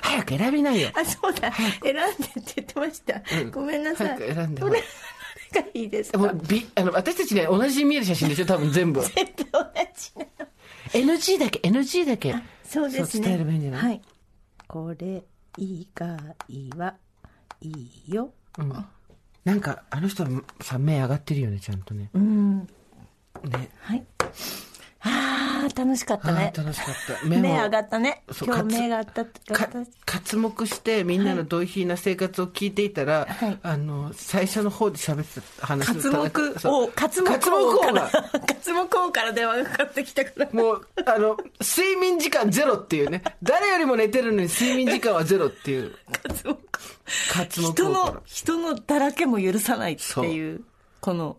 [0.00, 0.88] 早く選びないよ。
[0.94, 1.52] あ、そうだ。
[1.52, 3.22] 選んでって言ってました。
[3.52, 4.08] ごめんなさい。
[4.08, 6.18] 早く選んでがいいですか？
[6.18, 9.00] もうびあの私たちね、同じに見える写真でしょ、多分全部。
[9.14, 9.60] 全部同
[9.96, 11.14] じなの。
[11.14, 12.34] NG だけ、NG だけ。
[12.68, 13.26] そうですね。
[13.28, 14.00] 伝えればいいんじゃないはい。
[14.66, 15.24] これ
[15.56, 16.16] 以外
[16.76, 16.94] は
[17.60, 18.32] いいよ。
[19.44, 20.26] なんか、あの人
[20.60, 22.10] さ、目上がってるよね、ちゃんとね。
[22.14, 22.58] うん。
[23.44, 23.70] ね。
[23.78, 24.04] はい。
[25.06, 26.52] ああ、楽しかったね。
[26.56, 27.26] 楽しかった。
[27.26, 28.22] 目も上がったね。
[28.44, 29.24] 今日目が上がった。
[29.54, 29.68] か
[30.04, 33.58] 刮目してみんなの同意な生活を聞いていたら、はい。
[33.62, 38.10] あの最初の方で喋ってた話を活目王、活目活王から、
[38.46, 40.48] 活目王から電話がかかってきたから。
[40.52, 43.22] もうあの睡眠時間ゼロっていうね。
[43.42, 45.94] 誰よりも寝てるのに睡眠時間はゼロっていう。
[46.22, 46.56] 活目
[47.32, 50.62] 活目王人の、人のだらけも許さないっていう、
[51.00, 51.36] この、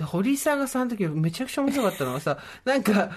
[0.00, 3.10] で堀井さんの時めちゃくちゃ面白かったのはさ なんか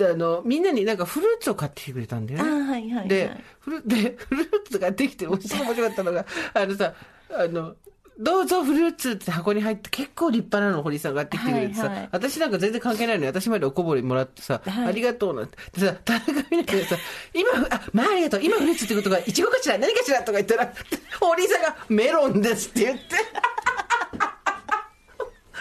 [0.00, 2.50] あのみんなになんかフルーツを買ってきてくれたんだよね。
[2.50, 3.08] はいはいはい。
[3.08, 3.30] で
[3.60, 6.24] フルでフルーツができてすごい面白かったのが
[6.54, 6.94] あのさ
[7.30, 7.76] あの
[8.18, 12.08] どうぞフルーツって箱に入って結構立派なのを堀井さんが買ってきてくれてさ、はいはい。
[12.12, 14.88] 私なんか全然関係ないのに私までおこぼれもらってさ、はい。
[14.88, 16.96] ありがとうなんてでさ田中みな実がさ
[17.34, 20.72] 今あまあありがとう今フルーツってことがいちごかしら何かしらとか言ったら
[21.20, 23.02] 堀井さんがメロンですって言って。
[23.02, 23.61] メ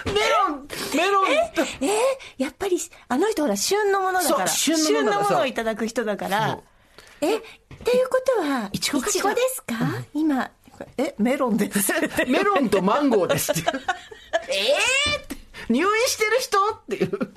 [0.05, 1.31] ロンメロン
[1.81, 2.77] えー、やっぱり、
[3.07, 4.47] あの人ほら、旬のものだから。
[4.47, 6.59] そう旬のものだから旬をいただく人だから。
[7.21, 7.41] え、っ
[7.83, 9.21] ていうことは、いいちごです
[9.63, 9.75] か、
[10.13, 10.49] 今、
[10.97, 11.91] え、メロンです。
[12.27, 13.61] メロンとマンゴーですって。
[14.49, 17.33] えー入院してる人っていう。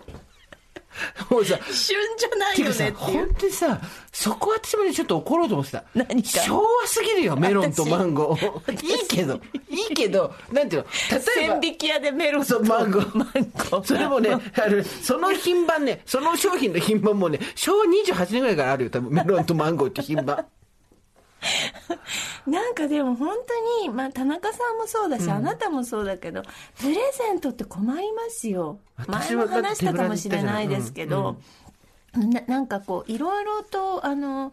[1.31, 3.29] もうさ、旬じゃないよねっていう本。
[3.39, 3.81] 当にさ、
[4.13, 5.85] そこ私もねちょっと怒ろうと思ってた。
[5.95, 8.73] 何か昭和すぎるよ、メロンとマンゴー。
[8.87, 9.35] いいけど、
[9.69, 11.61] いいけど、なんていうの、例えば千。
[11.61, 13.19] 匹屋でメロンとマンゴー。
[13.19, 13.29] マン
[13.71, 13.85] ゴー。
[13.85, 14.37] それもね、あ
[14.69, 20.47] の、その品番ね、その商品の品番もね、昭和28年ぐらいからあるよ、多分、メロンとマンゴーって品番。
[22.47, 23.37] なんかでも本
[23.81, 26.43] 当に、まあ、田中さんもそうだし、あなたもそうだけど、
[26.81, 28.79] プレゼントって困りますよ。
[29.07, 31.37] 前も話したかもしれないですけど、
[32.15, 34.53] ななんかこう、いろいろと、あの、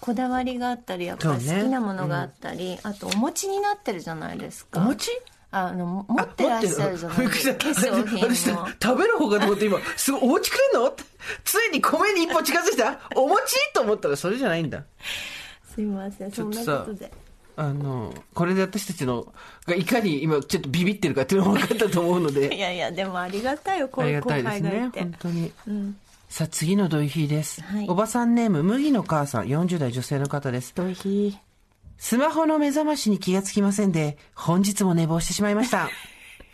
[0.00, 4.80] こだわりがあったり、やっぱ好きなものがあったり、あとお餅になってるじゃないですか。
[4.80, 5.10] お餅
[5.50, 7.58] あの、持ってらっしゃるじゃないですか。
[7.58, 8.68] 化粧品 私も。
[8.82, 10.94] 食べる方かと思って今、すごい、お餅くれんの？
[11.44, 13.00] ついに米に一歩近づいた？
[13.16, 14.84] お餅と思ったらそれじゃないんだ。
[15.78, 17.12] すいません、そんちょっとさなことで。
[17.54, 19.32] あの、これで私たちの、
[19.64, 25.00] がいかに今ちょっとビビってるかっていうのが分かったと思うのいで、 やいや、でもありがたいよ、こういう後ありがたいですね、輩がいて。
[25.00, 25.52] 本当に。
[25.68, 25.96] うん。
[26.28, 27.62] さあ、次のドイヒーです。
[27.62, 30.74] はいおばさんネーム、麦の母さん、40代女性の方です。
[30.74, 31.38] どうひ
[31.96, 35.88] スマホの目覚ましに気がつきませんで、本日も寝坊してしまいました。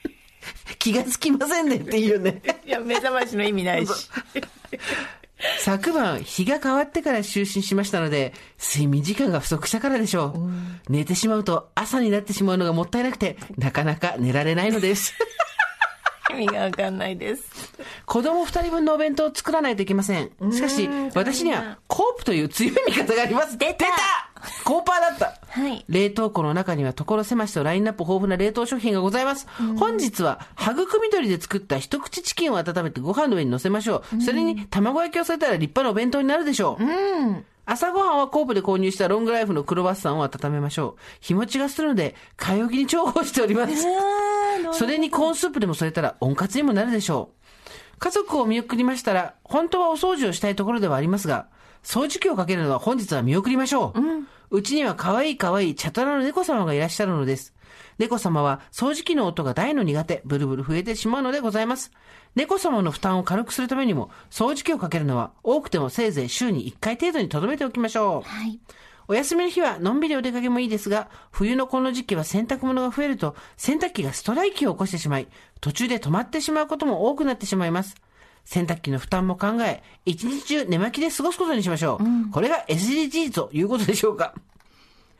[0.78, 2.42] 気がつきませんねっていいよね。
[2.66, 4.10] いや、目覚ましの意味ないし。
[5.58, 10.34] 昨晩、日が変わってから就寝しましたので、睡眠時間が不足したからでしょ
[10.88, 10.92] う。
[10.92, 15.14] 寝てしまうと朝になってしまうのがもったいなくて、なかなか寝られないのです。
[16.30, 17.44] 意味がわかんないです。
[18.06, 20.30] 子供二人分のお弁当を作らないといけません。
[20.52, 23.56] しかし、私にはコープという強い味方があります。
[23.58, 23.86] 出た
[24.64, 25.84] コーパーだったはい。
[25.88, 29.46] 冷凍庫の中には所狭しとラインナップ豊富な冷凍食品がございます。
[29.78, 34.22] 本日は、育み鶏で作った一口チキンを温めてご飯の上に乗せましょう。
[34.22, 36.84] それに卵焼きを添えたら立派なお弁当になるでしょう。
[37.66, 41.00] 朝ごはんはコープで購入したロングライフのクロワッサンを温めましょう。
[41.20, 43.86] 日持ちがするので、買い置きに重宝しております。
[44.72, 47.98] それにコーンスープでも添えたら温活にもなるでしょう。
[47.98, 51.46] 家族を見送りましたら、本当はお掃除をしたいところではありますが、
[51.84, 54.56] 掃除機をかけるのは本日は見送りましょう。
[54.56, 57.54] うちには可愛い可愛いチャトラの猫様がいらっしゃるのです。
[57.98, 61.92] 猫様は掃除機の音が大の苦手、ブルブル増えてしまうのでございます。
[62.34, 68.28] 猫様の負担を軽くするためにも、掃除機をかけるのは多くてもせいぜい週に1回程度に留めておきましょう。
[68.28, 68.58] はい。
[69.06, 75.28] お休みの日はのんびりお出かけもいいですが、冬のこの時期は洗濯物が増えると、洗濯機がストライキを起こしてしまい、
[75.60, 77.96] 途中で止まってしまうことも多くなってしまいます。
[78.44, 82.30] 洗濯機の負担も考え、一日中寝巻きで過ごすことにしましょう。
[82.30, 84.34] これが SDGs ということでしょうか。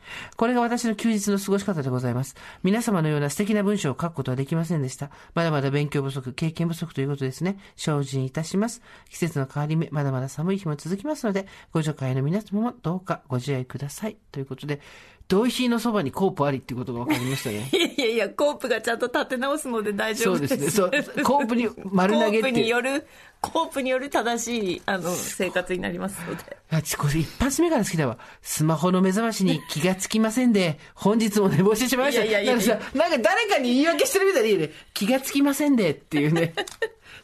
[0.37, 2.35] これが私の休日の過ごし方でございます。
[2.63, 5.09] 皆様のような素敵な文章を書くことはできませんでした。
[5.33, 7.57] まだまだ勉強不足、経験不足ということですね。
[7.75, 8.81] 精進いたします。
[9.09, 14.17] 季節の変わり目、まだまだ寒い日も続きますので、ご助会の皆様もどうかご自愛ください。
[14.31, 14.81] ということで、
[15.27, 17.69] 同意のそばにコープありっていうことが分かりましたね。
[17.73, 20.71] いやいやいや、コープがちゃんと立て直すので大丈夫です。
[20.71, 23.07] そうですねそうコープに丸投げってコープによる、
[23.41, 26.57] コープによる正しい、あの、生活になりますので。
[26.69, 28.19] あ、ちこれ一発目から好きだわ。
[28.43, 32.23] スマホの目覚ましに気がつきませんで、本日も寝坊してしまいました。
[32.23, 34.71] いやいやいやなんかさ、なんか誰かに言い訳してるみたいでいいね。
[34.93, 36.53] 気がつきませんでっていうね。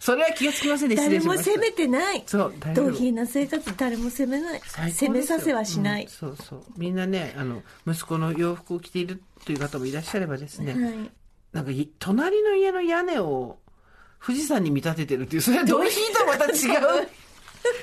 [0.01, 1.07] それは気がつきませんでした。
[1.07, 2.23] 誰も責めてない。
[2.25, 4.61] そう同品な生活誰も責めない。
[4.91, 6.09] 責めさせはしないうん。
[6.09, 6.63] そうそう。
[6.75, 11.11] みんなね、あの、息子の洋服を着ているという方もいらっしゃればですね、はい。
[11.53, 13.59] なんかい、隣の家の屋根を
[14.25, 16.49] 富士山に見立ててるっていう、それはドイヒーとはまた違
[17.05, 17.07] う。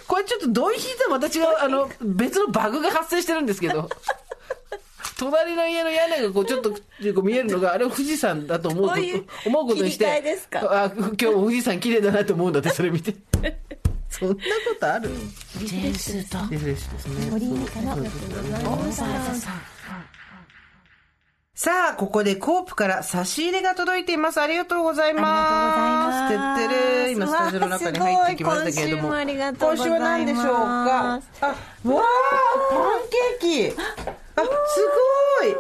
[0.09, 3.89] これちょっとドイヒーとはまた違う、あの、別のバグが発生してるんですけど。
[5.19, 6.79] 隣の家の屋根がこうちょっとこ
[7.17, 9.01] う見えるのが、あれは富士山だと思うこと
[9.49, 10.07] 思うことにして。
[10.07, 13.15] あ、今日も富士山綺麗だなと思うんだって、それ見て。
[14.09, 14.41] そんなこ
[14.81, 15.11] とある？
[15.61, 16.51] リフレッシュと。
[16.53, 17.31] リフレッシュですね。
[21.55, 24.41] さあ、ここでコープから差し入れが届いています。
[24.41, 25.25] ありがとうございます。
[25.27, 26.75] ありがとうございますてって
[27.07, 29.09] れ今、スタジオの中に入ってきましたけれども。
[29.09, 30.55] 今週は何でしょうか？
[30.55, 31.21] あ、わあ、
[31.83, 32.01] パン
[33.41, 33.77] ケーキ。
[34.43, 34.51] あ、す
[35.43, 35.57] ごい。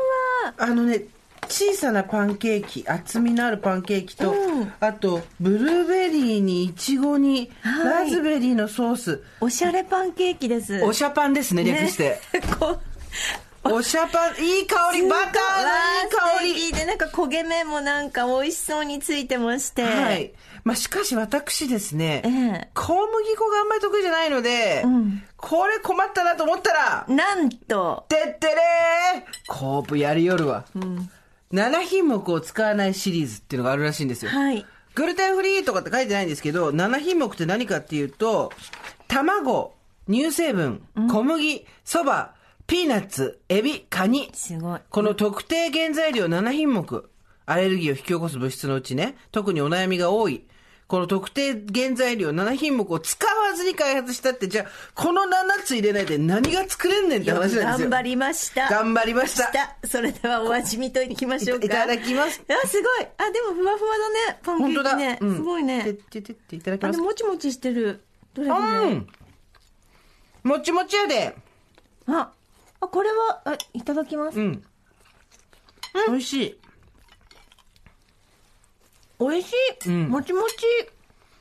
[0.56, 1.04] あのね、
[1.48, 4.34] 小さなパンケーキ、厚みのあるパンケーキと、
[4.80, 9.22] あと、ブルーベリーにイチゴに、はいラズベリーのソース。
[9.40, 10.82] おしゃれパンケーキです。
[10.84, 12.20] おしゃパンですね、略して。
[13.64, 16.72] おしゃパン、いい香り、バターのいい香り。
[16.72, 19.82] で、なんか焦げ目もなんか美味しそうについてまして。
[19.82, 20.32] はい。
[20.68, 30.66] まあ、しかし私ですね、ええ小麦粉があんまり得意じゃないので、んこれ困ったなと思ったら、なんと、てってれーコープやりよるわ、
[31.54, 34.30] 7品目を使わないシリーズっていうのがあるらしいんですよ。
[34.30, 34.66] はい。
[34.94, 38.52] グルテンフリーとかって書いてないんですけど、7品目って何かっていうと、
[39.06, 39.72] 卵、
[40.06, 42.34] 乳成分、小麦、そば、
[42.66, 44.30] ピーナッツ、エビ、カニ。
[44.34, 44.80] すごい。
[44.90, 47.08] この特定原材料7品目、
[47.46, 50.44] アレルギーを引き起こす物質のうちね、特にお悩みが多い。
[50.88, 57.60] この特定原材料7品目を使わずに開発したって、じゃあ、この7つ入れないで何が作れんねんって話なんですよ。
[57.62, 58.70] 頑張りました。
[58.70, 59.76] 頑張りました。
[59.86, 61.66] それではお味見といきましょうか。
[61.66, 63.06] いただきますあ、すごい。
[63.18, 64.38] あ、でもふわふわだね。
[64.42, 64.80] パンケ。
[64.80, 65.18] ーキね。
[65.20, 65.84] うんすごいね。
[65.84, 66.92] てってってっていただきあ、ま。
[66.92, 68.02] ですもちもちしてる。
[68.32, 69.06] どれどうれん。
[70.42, 71.36] もちもちやで。
[72.06, 72.32] あ、
[72.80, 74.40] あ、これは、あ、いただきます。
[74.40, 74.64] うん。
[76.08, 76.58] 美味しい。
[79.20, 79.52] 美味し
[79.86, 79.88] い。
[79.88, 80.52] うんもちもち。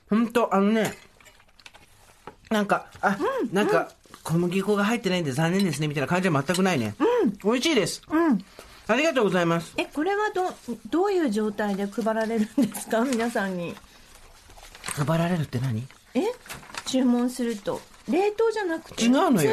[0.09, 0.93] ほんと、あのね、
[2.49, 3.17] なんか、あ、
[3.51, 3.89] なんか、
[4.23, 6.95] 小麦粉が入ってないんで残念ですね、みたいな感じは全くないね。
[6.99, 7.31] うん。
[7.43, 8.01] 美味しいです。
[8.09, 8.43] うん。
[8.89, 9.73] ありがとうございます。
[9.75, 10.53] えこれはど
[10.89, 13.01] どういう状態で配られるんですか？
[13.01, 13.75] 皆さんに
[14.95, 15.85] 配られるって何？
[16.13, 16.21] え？
[16.85, 19.51] 注文すると冷凍じゃなくて違うのよ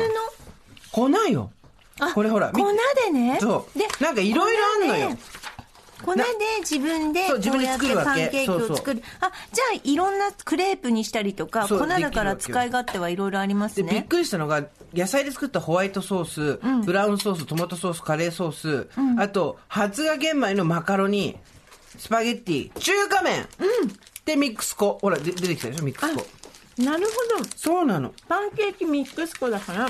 [0.93, 1.51] 粉よ。
[2.15, 2.59] これほら粉
[3.05, 5.19] でねそうでなんかいろいろあんのよ
[6.05, 6.23] 粉で
[6.61, 9.03] 自分でこうやってパンケーキを作る。
[9.21, 18.89] あじゃあいろんなクレープにしたりとか粉だから使い勝手はいろいろありますで、びっねくりしたのが、野菜で作ったホワイトソース、ブラウンソース、トマトソース、カレーソース、
[19.19, 21.37] あと、発芽玄米のマカロニ、
[21.99, 23.47] スパゲッティ、中華麺、
[24.25, 24.99] で、ミックス粉。
[25.01, 26.27] ほら、で出てきたでしょ、ミックス粉。
[26.83, 27.49] なるほど。
[27.57, 28.13] そうなの。
[28.29, 29.89] パンケーキミックス粉だから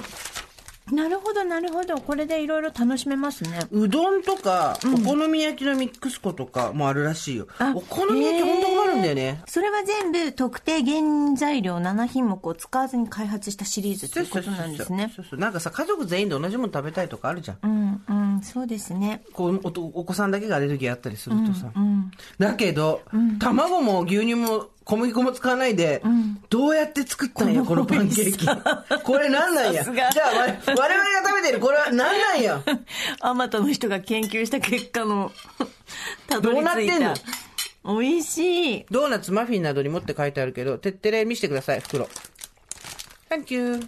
[0.93, 1.97] なるほどなるほど。
[1.97, 3.61] これでいろいろ楽しめますね。
[3.71, 7.47] うどんとか、お好み焼きのミックス粉とかもあるらしいよ。
[7.59, 9.41] あお好み焼きほんと困るんだよね。
[9.47, 15.11] それは全部特定原材料7品目を使わずに開発したシリーズということなんですね。
[15.17, 15.41] そうそう。
[15.41, 17.59] なんかさ、家族全員で同じもの食べたいとかあるじゃん。
[17.63, 18.43] うんうん。
[18.43, 19.23] そうですね。
[19.33, 21.73] こうおとお子さんだけがアレルギーあったりするとさ。
[22.39, 23.01] だけど、
[23.39, 26.03] 卵も牛乳も小麦粉も使わないで、
[26.51, 28.47] どうやって作ったんや、このパンケーキ。
[29.03, 29.83] これなんなんや。
[29.83, 32.63] じゃあ、我我々が食べてるこれはなんなんや。
[33.21, 35.33] あまたの人が研究した結果の
[36.29, 37.15] たどり着いたどうなってんの？
[38.01, 42.09] 美味しいドーナツ、マフィンなどにもって書いてあるけど、てってれ見せてください、袋。
[43.31, 43.81] Thank you.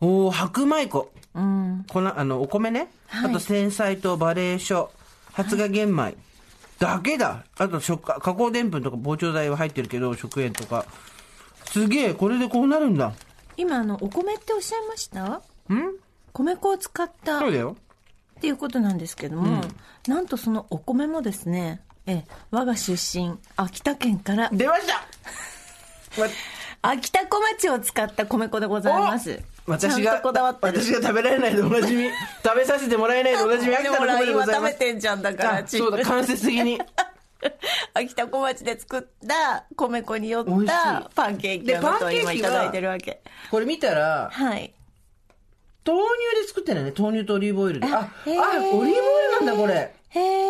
[0.00, 1.10] おー、白米粉。
[1.34, 2.88] うん粉、あの、お米ね。
[3.08, 4.90] はいあと、繊細とバレー書、
[5.32, 6.14] 発芽玄米。
[6.78, 7.44] だけだ。
[7.56, 10.84] あと、食加加工でんぷんとか膨張剤は入ってるけど、食塩とか。
[11.70, 13.12] すげえ、これでこうなるんだ。
[13.56, 15.24] 今あのお米っておっしゃいました？
[15.24, 15.40] ん？
[16.32, 17.76] 米粉を使ったそうだよ。
[18.36, 19.62] っていうことなんですけども、
[20.08, 24.94] なんとそのお米もですねえ我が出身秋田県から出ました
[26.20, 26.28] わ
[26.82, 32.04] 秋田小町を使った米粉でございます私が私が食べられないでおなじみ。
[32.44, 34.78] 食べさせてもらえないでおなじみ秋田のでご今食べざいます。
[34.78, 35.22] てんじゃん。
[35.22, 36.80] だからあそうだ間接的に。
[37.94, 43.20] 秋田小町で作った米粉によったパンケーキをでパンケーキいただいてるわけ。
[43.50, 44.72] これ見たらはい。
[45.86, 47.86] 豆乳で作ってないね豆乳とオリーブオイルで。
[47.86, 49.94] ああオリーブオイルなんだこれ。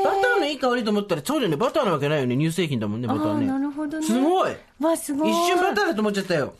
[0.04, 0.34] バター。
[0.44, 6.54] のいい香りと思ったらそうだよねバターなわけないよね乳製品だもんねバターねなるほどねすごいわすごい一瞬バターだと思っちゃったよ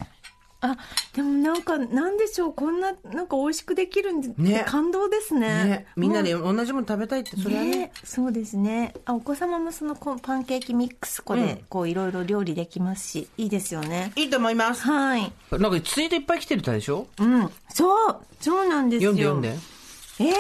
[0.67, 0.79] あ
[1.13, 4.65] でもなんかなんでしょうこんななんか美味しくできるんで、ね。
[4.67, 5.65] 感動ですね。
[5.65, 5.87] ね。
[5.97, 7.71] みんなで同じもの食べたいってそれはね。
[7.71, 8.95] ねそうですね。
[9.05, 14.13] あお子様もそのこパンケーキミックス粉でこういろいろ料理できますしいいですよね。
[14.17, 14.83] いいと思います。
[14.83, 15.33] はい。
[15.51, 17.07] なんかツイートいっぱい来てるたでしょ？
[17.19, 17.51] うん。
[17.69, 19.13] そうそうなんですよ。
[19.13, 20.35] 読んで読んで。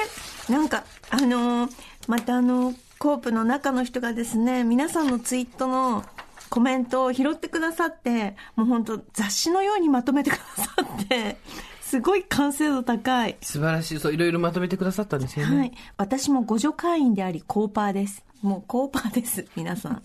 [0.49, 1.72] えなんかあのー
[2.07, 6.05] またあのコープの中の人がですね皆さんのツイートの
[6.55, 10.70] コメントを拾ってくださってもう本当雑誌のようにまとめてくださ
[11.02, 11.36] って
[11.80, 13.36] すごい完成度高い。
[13.40, 13.98] 素晴らしい。
[13.98, 15.72] そういろいろまとめてくださったんですよね、はい。
[15.96, 18.24] 私も互助会員でありコーパーです。
[18.40, 20.02] もうコーパーです皆さん。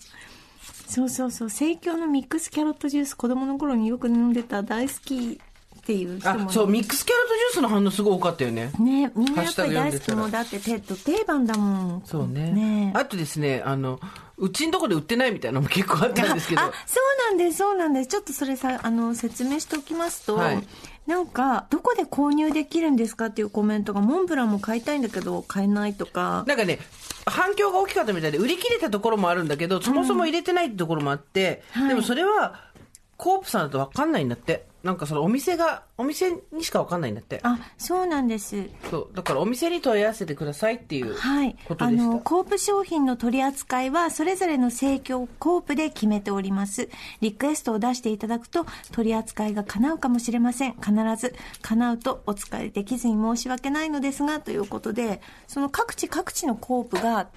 [0.87, 1.49] そうそうそう。
[1.51, 5.39] 生協のミックスキャロットジュース子供の頃によく飲んでた大好き
[5.79, 8.71] っていう人そうミックスキャロットジュースの反応すごい多かったよね。
[8.79, 12.01] ねみんなやっぱり大好きもうだって手と定番だもん。
[12.05, 12.51] そうね。
[12.51, 12.93] ね。
[12.95, 13.99] あとですねあの
[14.39, 16.61] うちんとこで売ってないみたいなのも結構あったんですけど。
[16.61, 18.07] あそうなんですそうなんです。
[18.07, 20.67] ちょっとそれさあの説明しておきますと、はい。
[21.07, 26.43] なんかどこで購入できるんですかっていうコメントがモンブランも買いたいんだけど買えないとか。
[26.47, 26.79] なんかね
[27.25, 31.89] 反響が大きかったみたいで売り切れたところもあるんだけどそもそも入れてないってところもあって、はい。
[31.89, 32.69] でもそれは
[33.17, 37.41] コープさんだと分かんないんだってなんかそのお店がお店にしか分かんないんだって。
[37.43, 38.69] あそうなんです。
[38.89, 39.15] そう。
[39.15, 41.57] だからお店に問い合わせてくださいっていうはい。
[41.67, 46.89] ことでした、あのコープ商品の取り扱いはそれぞれの生協コープで決めております。
[47.19, 50.73] リクエストを出していただくと取り扱いが叶うかもしれません。
[50.75, 57.27] 必ず叶うとお使いできずに申し訳ないのですがということでその各地各地のコープが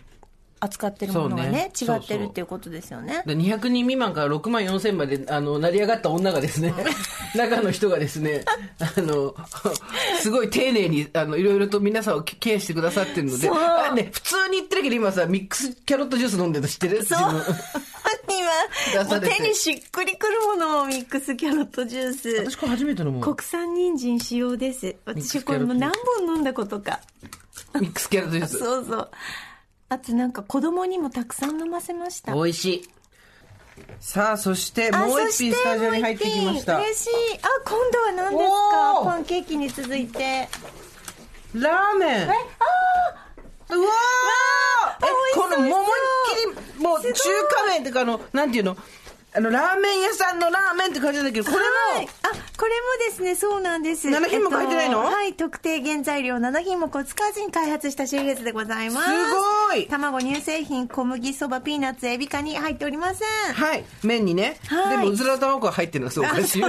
[0.64, 1.96] 扱ってるものがねそうね。
[1.96, 3.24] 違ってるっていうことですよね。
[3.26, 6.72] で200人未満から6万4千まであの成り上がった女がですね
[7.34, 8.44] 中の人がですね
[8.78, 9.34] あの
[10.22, 13.56] すごい丁寧にあのいろいろと皆さんをケアしてくださってるのでそう。
[13.58, 17.04] あ、ね、普通に言ってるけど今さミックスキャロットジュース飲んでるの知ってる？
[17.04, 17.18] そう。
[18.94, 22.28] 今もう手にしっくりくるものをミックスキャロットジュース。
[22.50, 24.94] 私これ初めて飲む国産人参使用です。
[25.04, 27.00] 私これもう何本飲んだことか。
[27.80, 28.58] ミックスキャロットジュース。
[28.58, 29.10] そうそう。
[29.92, 32.32] あとなんか子供にもたくさん飲ませました。
[32.32, 32.88] 美味しい。
[34.00, 36.78] さあそしてあもう一品スタジオに入ってきました。
[36.78, 37.10] 嬉しい。
[37.42, 39.04] あ、今度は何ですおー。
[39.04, 40.48] かパンケーキに続いて。
[41.52, 42.26] ラーメン。
[42.26, 45.04] うわー。
[45.04, 45.86] えこのもう思いっ
[46.64, 48.76] きりもう中華麺っていうかあのなんていうの？
[49.34, 51.64] あの、ラーメン屋さんのラーメンって感じなんだけど、これも、
[51.96, 52.06] はい。
[52.22, 52.28] あ、
[52.58, 52.72] これ
[53.06, 54.08] もですね、そうなんです。
[54.08, 54.98] 7品目入ってないの？
[55.04, 55.32] はい。
[55.32, 59.06] 特定原材料7品目を使わずに開発したシリーズでございます。
[59.06, 59.12] す
[59.70, 63.54] ごい卵、乳製品、小麦、そば、ピーナッツ、エビカに入っておりません。
[63.54, 64.58] はい、麺にね。
[64.66, 66.60] はいでも、うずら卵が入ってるのがそうおかしい。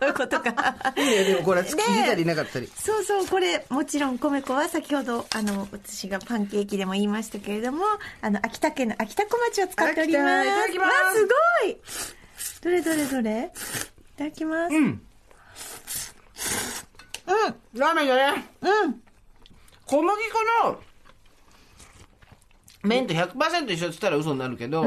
[0.00, 0.50] そういうことか。
[0.96, 2.68] でもこれ、で入れたりなかったり。
[2.76, 7.84] そうそう、これ、もちろん、米粉は先ほど、あの、私がパンケーキでも言いましたけれども、
[8.22, 10.48] あの、秋田県の秋田小町を使っております。
[10.48, 11.28] いただきますわすごい
[12.62, 13.50] どれどれどれ？
[14.14, 14.74] いただきます。
[14.74, 14.84] うん。
[14.84, 15.00] うん、
[17.78, 18.44] ラーメンだね。
[18.60, 19.02] うん。
[19.86, 20.16] 小麦
[20.62, 20.80] 粉の
[22.82, 24.84] 麺と100%一緒って言ったら嘘になるけど、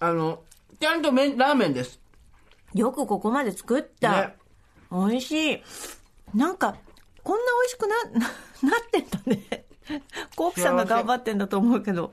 [0.00, 0.42] あの、
[0.80, 2.00] ちゃんと麺、ラーメンです。
[2.74, 4.12] よくここまで作った。
[4.12, 4.34] ね
[4.90, 5.62] 美味しい。
[6.34, 6.76] なんか、
[7.22, 9.64] こんな美味しくな、な なってんだね。
[10.34, 12.12] コープさんが頑張ってんだと思うけど。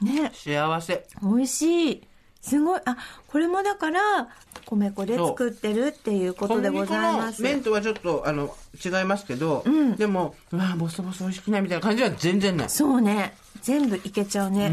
[0.00, 0.30] ね。
[0.34, 1.06] 幸せ。
[1.22, 2.08] 美味しい。
[2.46, 2.80] すごい。
[2.84, 4.28] あ、これもだから、
[4.66, 7.42] 米粉で作ってるっていうことでございます。
[7.42, 12.70] 麺とはちょっと、あの、違いますけど、んでも、うわボソボソ美味しくないみたいな感じは全然ない。
[12.70, 13.34] そうね。
[13.62, 14.72] 全部いけちゃうね。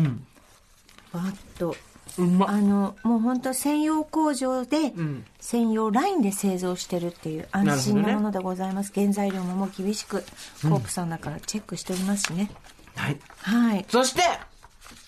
[1.12, 1.76] バッと。
[2.20, 8.92] うまあの、もう本当専用工場で、ん専用ラインで製造してるっていう安心なものでございます。
[8.94, 10.22] 原材料ももう厳しく、
[10.62, 12.52] コープさんだからチェックしておりますしね。
[12.96, 13.18] はい。
[13.40, 13.86] はい。
[13.90, 14.22] そして、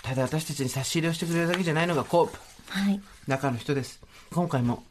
[0.01, 2.39] ただ私たちに差し入れをしてくれるだけじゃないのがコープ。
[2.75, 3.01] はい。
[3.25, 4.01] 中の人です。
[4.33, 4.83] 今回も、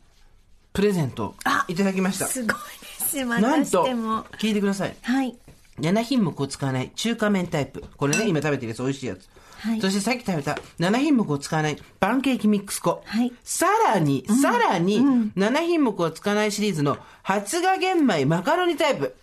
[0.72, 1.34] プレゼント
[1.68, 2.26] いただきました。
[2.26, 3.24] すごいです。
[3.26, 4.96] まなんとても。、聞いてください。
[5.02, 5.36] はい。
[5.80, 7.84] 7品目を使わない中華麺タイプ。
[7.98, 9.28] これね、今食べてるやつ美味しいやつ。
[9.58, 13.02] はいそしてさっき食べた7品目を使わないパンケーキミックス粉。
[13.04, 19.16] はいさらに、さらに、7品目を使わないシリーズの発芽玄米マカロニタイプ。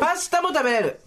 [0.00, 1.00] パスタも食べれる。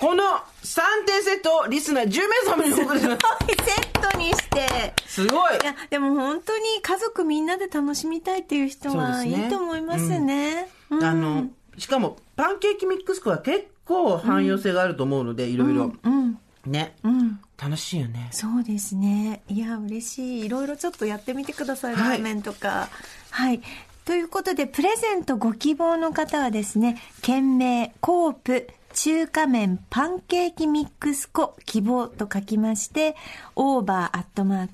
[0.00, 3.00] この3点セットをリスナー10名様に送る。
[3.00, 4.94] セットにして。
[5.06, 10.68] すごいいや、でも本当に家族みんなで楽しみたいっていう人はいいと思いますね。
[10.88, 15.92] うんあの、しかも、パンケーキミックス粉は結構汎用性があると思うので、いろいろ。
[16.02, 16.38] うん。
[16.66, 16.96] ね。
[17.02, 17.40] うん。
[17.62, 18.28] 楽しいよね。
[18.32, 19.42] そうですね。
[19.48, 20.46] いや、嬉しい。
[20.46, 21.94] いろいろちょっとやってみてください。
[21.94, 22.88] はいラーメンとか。
[23.30, 23.60] はい。
[24.06, 28.68] ということで、プレゼントご希望の方はですね、件名、コープ、
[29.02, 33.16] 中華麺パンケーキミックス粉希望と書きまして、
[33.56, 34.72] over.tbs.co.jp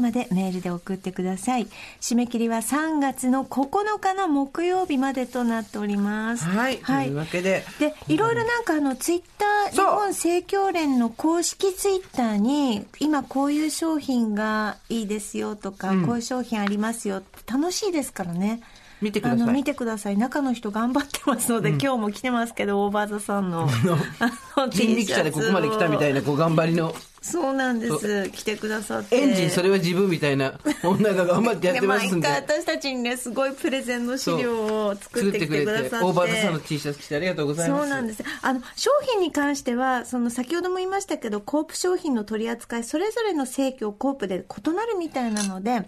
[0.00, 1.68] までメールで送ってください。
[2.00, 6.46] 締め切りは3月の9日の木曜日までとなっております。
[6.46, 6.78] はい。
[6.78, 18.62] というわけで、で、いろいろなんかあの、ツイッター、日本生協連の公式ツイッターに、今こういう商品がいいですよとか、こういう商品ありますよって楽しいですからね。
[19.00, 20.16] 見てくださいあの、見てください。
[20.16, 23.68] 中の人頑張ってますので、今日も来てますけど、オーバーザさんの、
[24.56, 26.20] あの、人力車でここまで来たみたいな。
[26.20, 26.94] な、こう、頑張りの。
[27.20, 28.30] そうなんです。
[28.30, 29.16] 来てくださって。
[29.16, 32.28] エンジン、それは自分みたいな女が頑張ってやってますんで。
[32.28, 35.96] 毎回私たちにね、すごいプレゼンの資料を作ってきてくださって。
[35.96, 37.82] オーバーザさんの T シャツ着てありがとうございます。
[37.82, 38.22] そうなんです。
[38.42, 45.82] あの、商品に関しては、その先ほども言いましたけど、コープ商品の取り扱い、それぞれの生協コープで異なるみたいなので、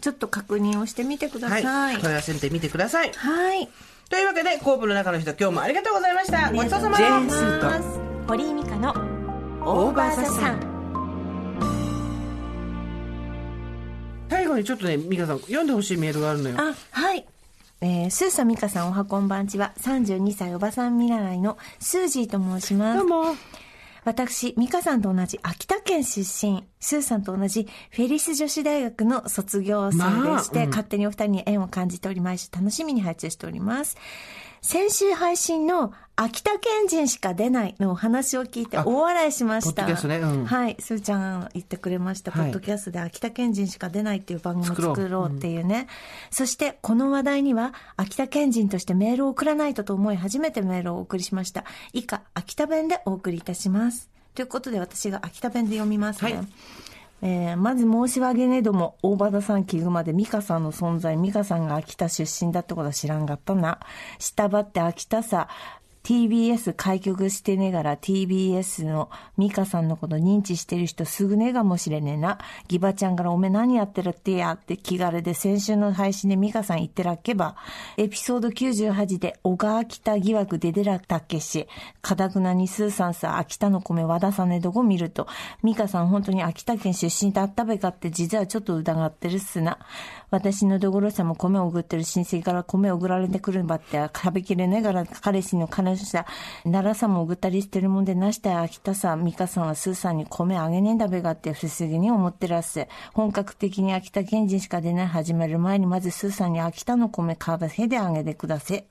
[0.00, 1.62] ちょっと確認をしてみてください。
[1.64, 1.72] は。
[1.72, 1.98] はいい。
[1.98, 3.12] 問い合わせてみてください。
[3.12, 3.68] はい。
[4.08, 6.50] というわけで、コープの中の人、今日もありがとうございました。
[6.52, 7.38] ごちそうさまです。
[7.38, 8.90] スーと堀井美香の
[9.62, 10.70] オーバーザさん。
[14.28, 16.56] 最後にちょっとね、ミカさん、読んでほしいメールがあるのよ。
[16.58, 17.26] あ、はい。
[17.82, 22.98] えー、スーサミカさんおはこんばんちは、32歳おばさん見習いのスージーと申します。
[22.98, 23.36] どうも。
[24.04, 29.98] 私、ミカさんと同じ秋田県出身、スーさんと同じフェリス女子大学の卒業生で
[30.42, 33.96] して、まあうん勝手にお二人に縁を感じており、毎週楽しみに配置しております。
[34.62, 39.86] 先週配信の秋田県人しか出ないのお話を聞いてあ大笑いしました。
[39.86, 42.30] ポッドキャストねうんはい、スーちゃん言ってくれました。
[42.30, 45.86] はいポッドキャストで秋田県人しか出ないっていう番組を作ろう作ろうっていうね。
[46.30, 51.64] そして、この話題には、秋田県人としてメールを送らないとと思い、初めてメールをお送りしました。
[51.94, 54.10] 以下、秋田弁でお送りいたします。
[54.34, 56.34] ということで、私が秋田弁で読みますね。
[56.34, 56.46] はい
[57.22, 63.78] えーまず申し訳ねえども、大場田さん聞くまで美香さんの存在、美香さんが秋田出身だってことは知らんかったな。
[64.18, 65.48] 下ばって秋田さ、
[66.02, 72.38] TBS 開局してねがら TBS の美香さんのこと認知してる人すぐねがもしれねえな。
[72.68, 77.56] ギバちゃんからおめえ何やってるってやって気軽で先週の配信で美香さん言ってらっけば、
[77.96, 81.68] エピソード98で小川秋田疑惑で出らったっけし、
[82.00, 85.28] かたくなにスーさんさ、秋田の米和田さんねどこ見ると、
[85.62, 89.78] 美香さん本当に秋田県出身だったべかって実はちょっと疑ってるっすな。
[90.30, 96.26] 私のどごろさんも米を送ってる親戚から米を送られてくるんばって食べきれないがら彼氏の金ました。
[96.64, 102.88] 奈良さんもぐったりしてるもんでなした秋田さん、美香さんはスーさんに米あげねえんだべがって不思議に思ってらっせ。
[103.12, 108.84] 本格的に秋田県人しか出ない始める前にまずスーさんに秋田の米かばせであげてください。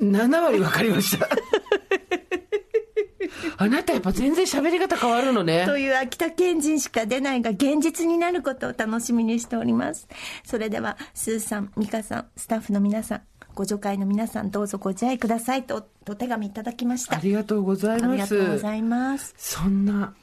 [0.00, 1.28] 7割分かりました。
[3.56, 5.64] あなたやっぱ全然喋り方変わるのね。
[5.66, 10.08] という秋田県人しか出ないが現実になることを楽しみにしております。
[10.44, 13.22] それでは、スーさん、ミカさん、スタッフの皆さん、
[13.54, 17.16] ご助会の皆さん、どうぞご自愛くださいと、お手紙いただきました。
[17.16, 18.36] ありがとうございあります。
[18.36, 19.34] がとうございます。
[19.36, 20.14] そんな、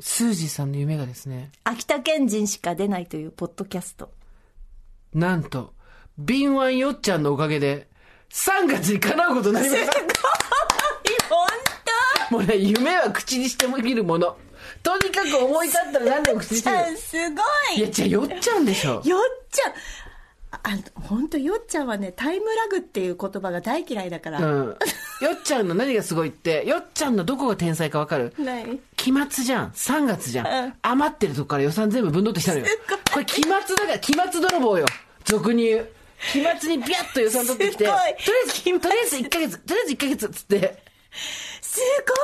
[0.00, 4.10] スージーさんの夢がですね、秋田県人しか出ないというポッドキャスト。
[5.14, 5.74] なんと、
[6.18, 7.88] 敏腕よっちゃんのおかげで、
[8.30, 9.92] 3月に叶うことになりました。
[11.28, 11.46] 本
[12.30, 14.36] もうね、夢は口にしてもみるもの。
[14.82, 16.96] とにかく思い立ったら何でも口にしてみる。
[16.96, 17.42] すご
[17.76, 19.02] いや、じゃあよっちゃんでしょ。
[19.04, 19.72] よっちゃん
[20.50, 20.60] あ
[20.94, 24.66] 本当よっちゃんはねタイムラグっていう言葉が大嫌いだから、うん。
[24.68, 24.76] よ
[25.34, 28.32] っちゃんの何がすごいって、よっちゃんのどこが天才かわかる？
[28.96, 29.70] 期末じゃん。
[29.70, 30.74] 3月じゃうんん。
[30.82, 32.66] 余ってるとこから予算全部分取ってきたのよ。
[33.12, 34.86] これ期末だから、期末泥棒よ。
[35.24, 35.88] 俗に言う。
[36.32, 40.82] 期末にビャッと予算取ってきて、すごいとりあえず、とりあえず1ヶ月、とりあえず1ヶ月っつって、
[41.78, 42.18] すごい。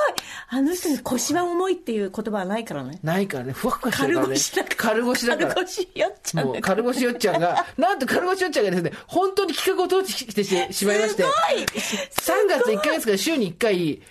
[0.49, 2.99] あの人に腰は重いっていう言葉はないからね。
[3.03, 4.35] ないからね、ふわふわしてるからね。
[4.37, 4.77] 軽腰だから。
[4.77, 5.55] 軽腰だから。
[5.55, 11.65] 軽腰よっちゃんもう、軽腰よっちゃんが、なんと軽腰よっちゃんがですね、本当に企画を通してししまいまして、すごい。
[11.65, 14.03] 3月1ヶ月から週に1回、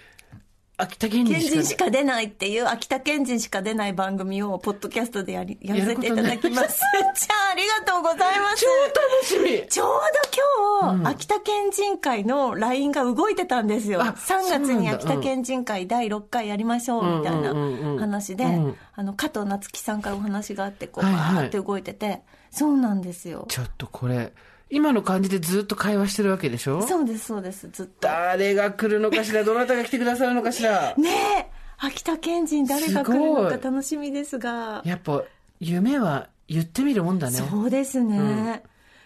[0.84, 6.82] 秋田県県人しか人しか出ないっていう秋田県人しか出ない番組をポッドキャストでやりやらせていただきます。
[7.16, 8.66] じゃあありがとうございます。
[9.30, 9.68] 超楽しみ。
[9.68, 14.02] ちょうど今日、秋田県人会の LINE が動いてたんですよ。
[14.02, 17.58] あ3月に秋田県人会第6回やりましょうみたいなうん。
[17.58, 18.76] うんうんうん話で、うん。
[18.96, 21.46] あの、加藤夏樹さんからお話があって、こう、バはいはい。
[21.46, 22.22] ーって動いてて、
[22.52, 23.46] そうなんですよ。
[23.48, 24.34] ちょっとこれ、
[24.76, 26.82] 今の感じでずっと会話してるわけでしょ？
[26.88, 27.92] そうです、そうです、ずっと。
[28.02, 29.44] 誰が来るのかしら？
[29.46, 30.96] どなたが来てくださるのかしら？
[30.98, 31.10] ね
[31.40, 31.46] え、
[31.78, 34.82] 秋田県人誰が来るのか楽しみですが。
[34.84, 35.24] やっぱ、
[35.60, 37.38] 夢は言ってみるもんだね。
[37.38, 38.64] そうですね、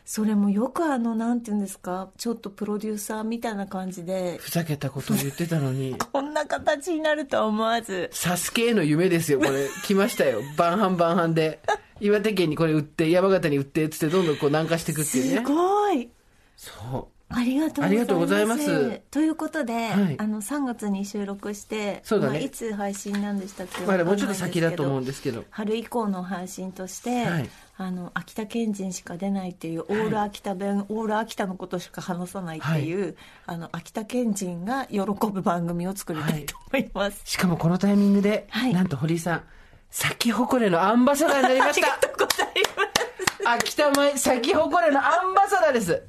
[0.08, 5.98] それもよくあのなんていうんですかちょっとプロデューサーみたいな感じでふざけたことを言ってたのに。
[6.14, 9.68] こんな形になるとは思わずサスケへの夢ですよ、これ。
[9.84, 10.40] 来ましたよ。
[10.56, 11.60] 晩半晩半で。
[12.00, 15.42] 岩手県にこれ売って、山形に売って、つってどんどんこう南下していくっていうすね。
[15.44, 16.10] ごい
[16.56, 17.08] そう。
[17.30, 17.90] ありがとうございます。
[17.90, 25.54] ありがとうございますということで、はいあの3月に収録して、そうだねまあいつ配信なんでしたっけまだもうちょっと先だと思うんでですけどすけど。
[25.54, 27.50] 春以降の配信として、はい
[27.80, 33.16] あの秋田県人しか出ないっていう、オール秋田弁オール秋田のことしか話さないっていう、
[33.46, 39.44] あの秋田県人が喜ぶ番組を作りたいと思います、しかもこのタイミングで、はいなんと堀井さん、
[39.92, 41.88] 咲き誇れのアンバサダーになりました。
[42.00, 46.04] とうございます秋田米咲き誇れのアンバサダーです。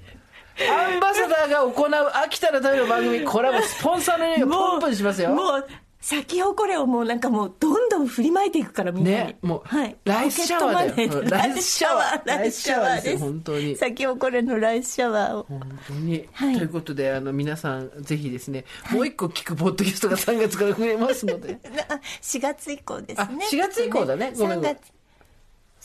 [0.61, 5.31] アンバサダーが行う秋田のための番組、これはもうスポンサーの匂いをポンポンしますよ。
[5.31, 5.69] もう
[6.01, 13.18] 咲き誇れをもうなんかもうどんどん振りまいていくからみんなに、ねもうはい、ライスシャワーだよライスシャワーライスシャワーです。
[13.18, 13.76] 本当に。
[13.76, 15.46] 咲き誇れのライスシャワーを。
[15.49, 16.57] 本当に、はい。
[16.57, 23.18] ということで、あの、皆さん、ぜひですね、もう一個聞くポッドキャストが3月から増えますので、 あ4月以降ですね。
[23.18, 24.32] あ4月以降だね。
[24.36, 24.97] ごめん3月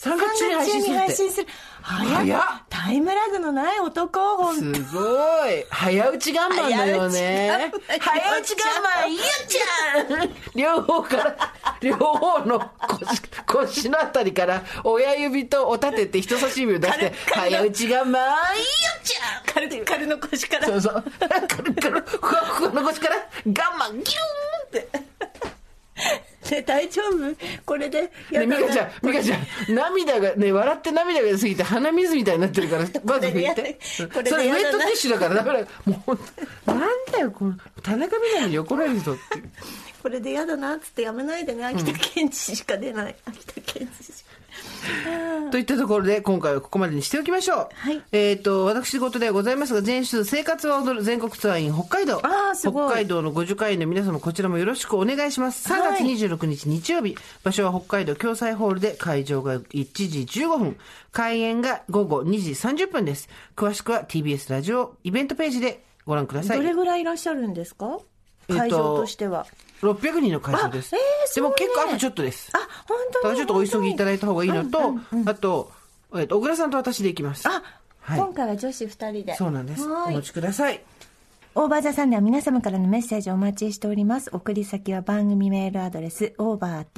[0.04, 1.32] 3月中に配信するって。
[1.32, 1.46] する
[1.80, 2.40] 早っ
[2.70, 5.00] タイムラグのない男ほんすご
[5.46, 7.70] い早打ちガンマンだよね。
[7.98, 11.36] 早早打ち打ちガンガンマンマン、いいやちゃん両方から、
[11.80, 18.66] 両方の腰腰のあたりから親指とお立てて人差し指を出して、早打ちガンマン、いいや
[19.02, 21.04] ちゃんカルカルの腰からそうそう。
[21.48, 25.13] カルカル、ふわふわの腰から、ガンマン、ギューンって。
[26.50, 27.36] ね大丈夫？
[27.64, 33.78] これでやね、だなミカちゃん、ミカちゃん、涙が、ね、笑って涙が出すぎて鼻水みたいになってるから、 まず拭いて。
[34.12, 35.66] これでそれウェットティッシュだからだよ。
[35.84, 36.18] もう、
[36.66, 39.22] なんだよ、この、田中みな実に怒られるぞって。
[40.02, 44.30] これでやだなっつってやめないでね秋田県知しか出ない、秋田県知しか
[45.50, 47.68] といったところで、今回はここまでにしておきましょう。
[47.74, 52.20] はいえっ、と、私事ではございますが、前週、生活は踊る全国ツアー in 北海道。
[52.24, 55.68] あーすごい北海道のご受会員の皆様、こちらもよろしくお願いします。
[55.72, 59.66] 3月26日日曜日、場所は北海道共済ホールで、会場が1
[60.26, 60.76] 時15分、
[61.12, 63.28] 開演が午後2時30分です。
[63.56, 66.58] 詳しくは TBS ラジオイベントページでご覧ください。
[66.58, 67.98] どれぐらいいらっしゃるんですか？
[68.48, 69.46] えっと会場としては、
[69.92, 70.94] 600人の会場です。
[70.94, 72.50] あえーでも結構あとちょっとです。
[72.54, 72.58] あ
[72.88, 74.94] 本当にだちょっとお急ぎいただいた方がいいのと、
[75.26, 75.72] あと、
[76.16, 77.48] えっと、小倉さんと私で行きます。
[77.48, 77.62] あ、
[78.00, 79.88] はい今回は女子2人でそうなんです。
[79.88, 80.82] お持ちください。
[81.56, 84.28] オーバーザさんでは皆様からのメッセージをお待ちしております。
[84.32, 86.88] 送り先は番組メールアドレス、over.tbs.co.jp、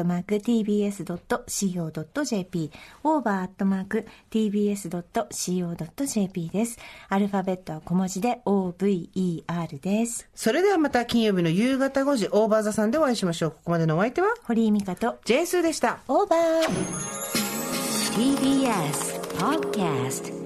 [3.04, 4.00] over.tbs.co.jp
[6.48, 6.78] です。
[7.10, 10.26] アルファベットは小文字で over です。
[10.34, 13.50] それではまた金曜日の夕方5時、オーバーザさんでお会いしましょう。
[13.50, 15.98] ここまでのお相手は、堀井美香とジェーンスーでした。
[16.08, 16.40] オーバー
[18.16, 20.45] TBS Podcast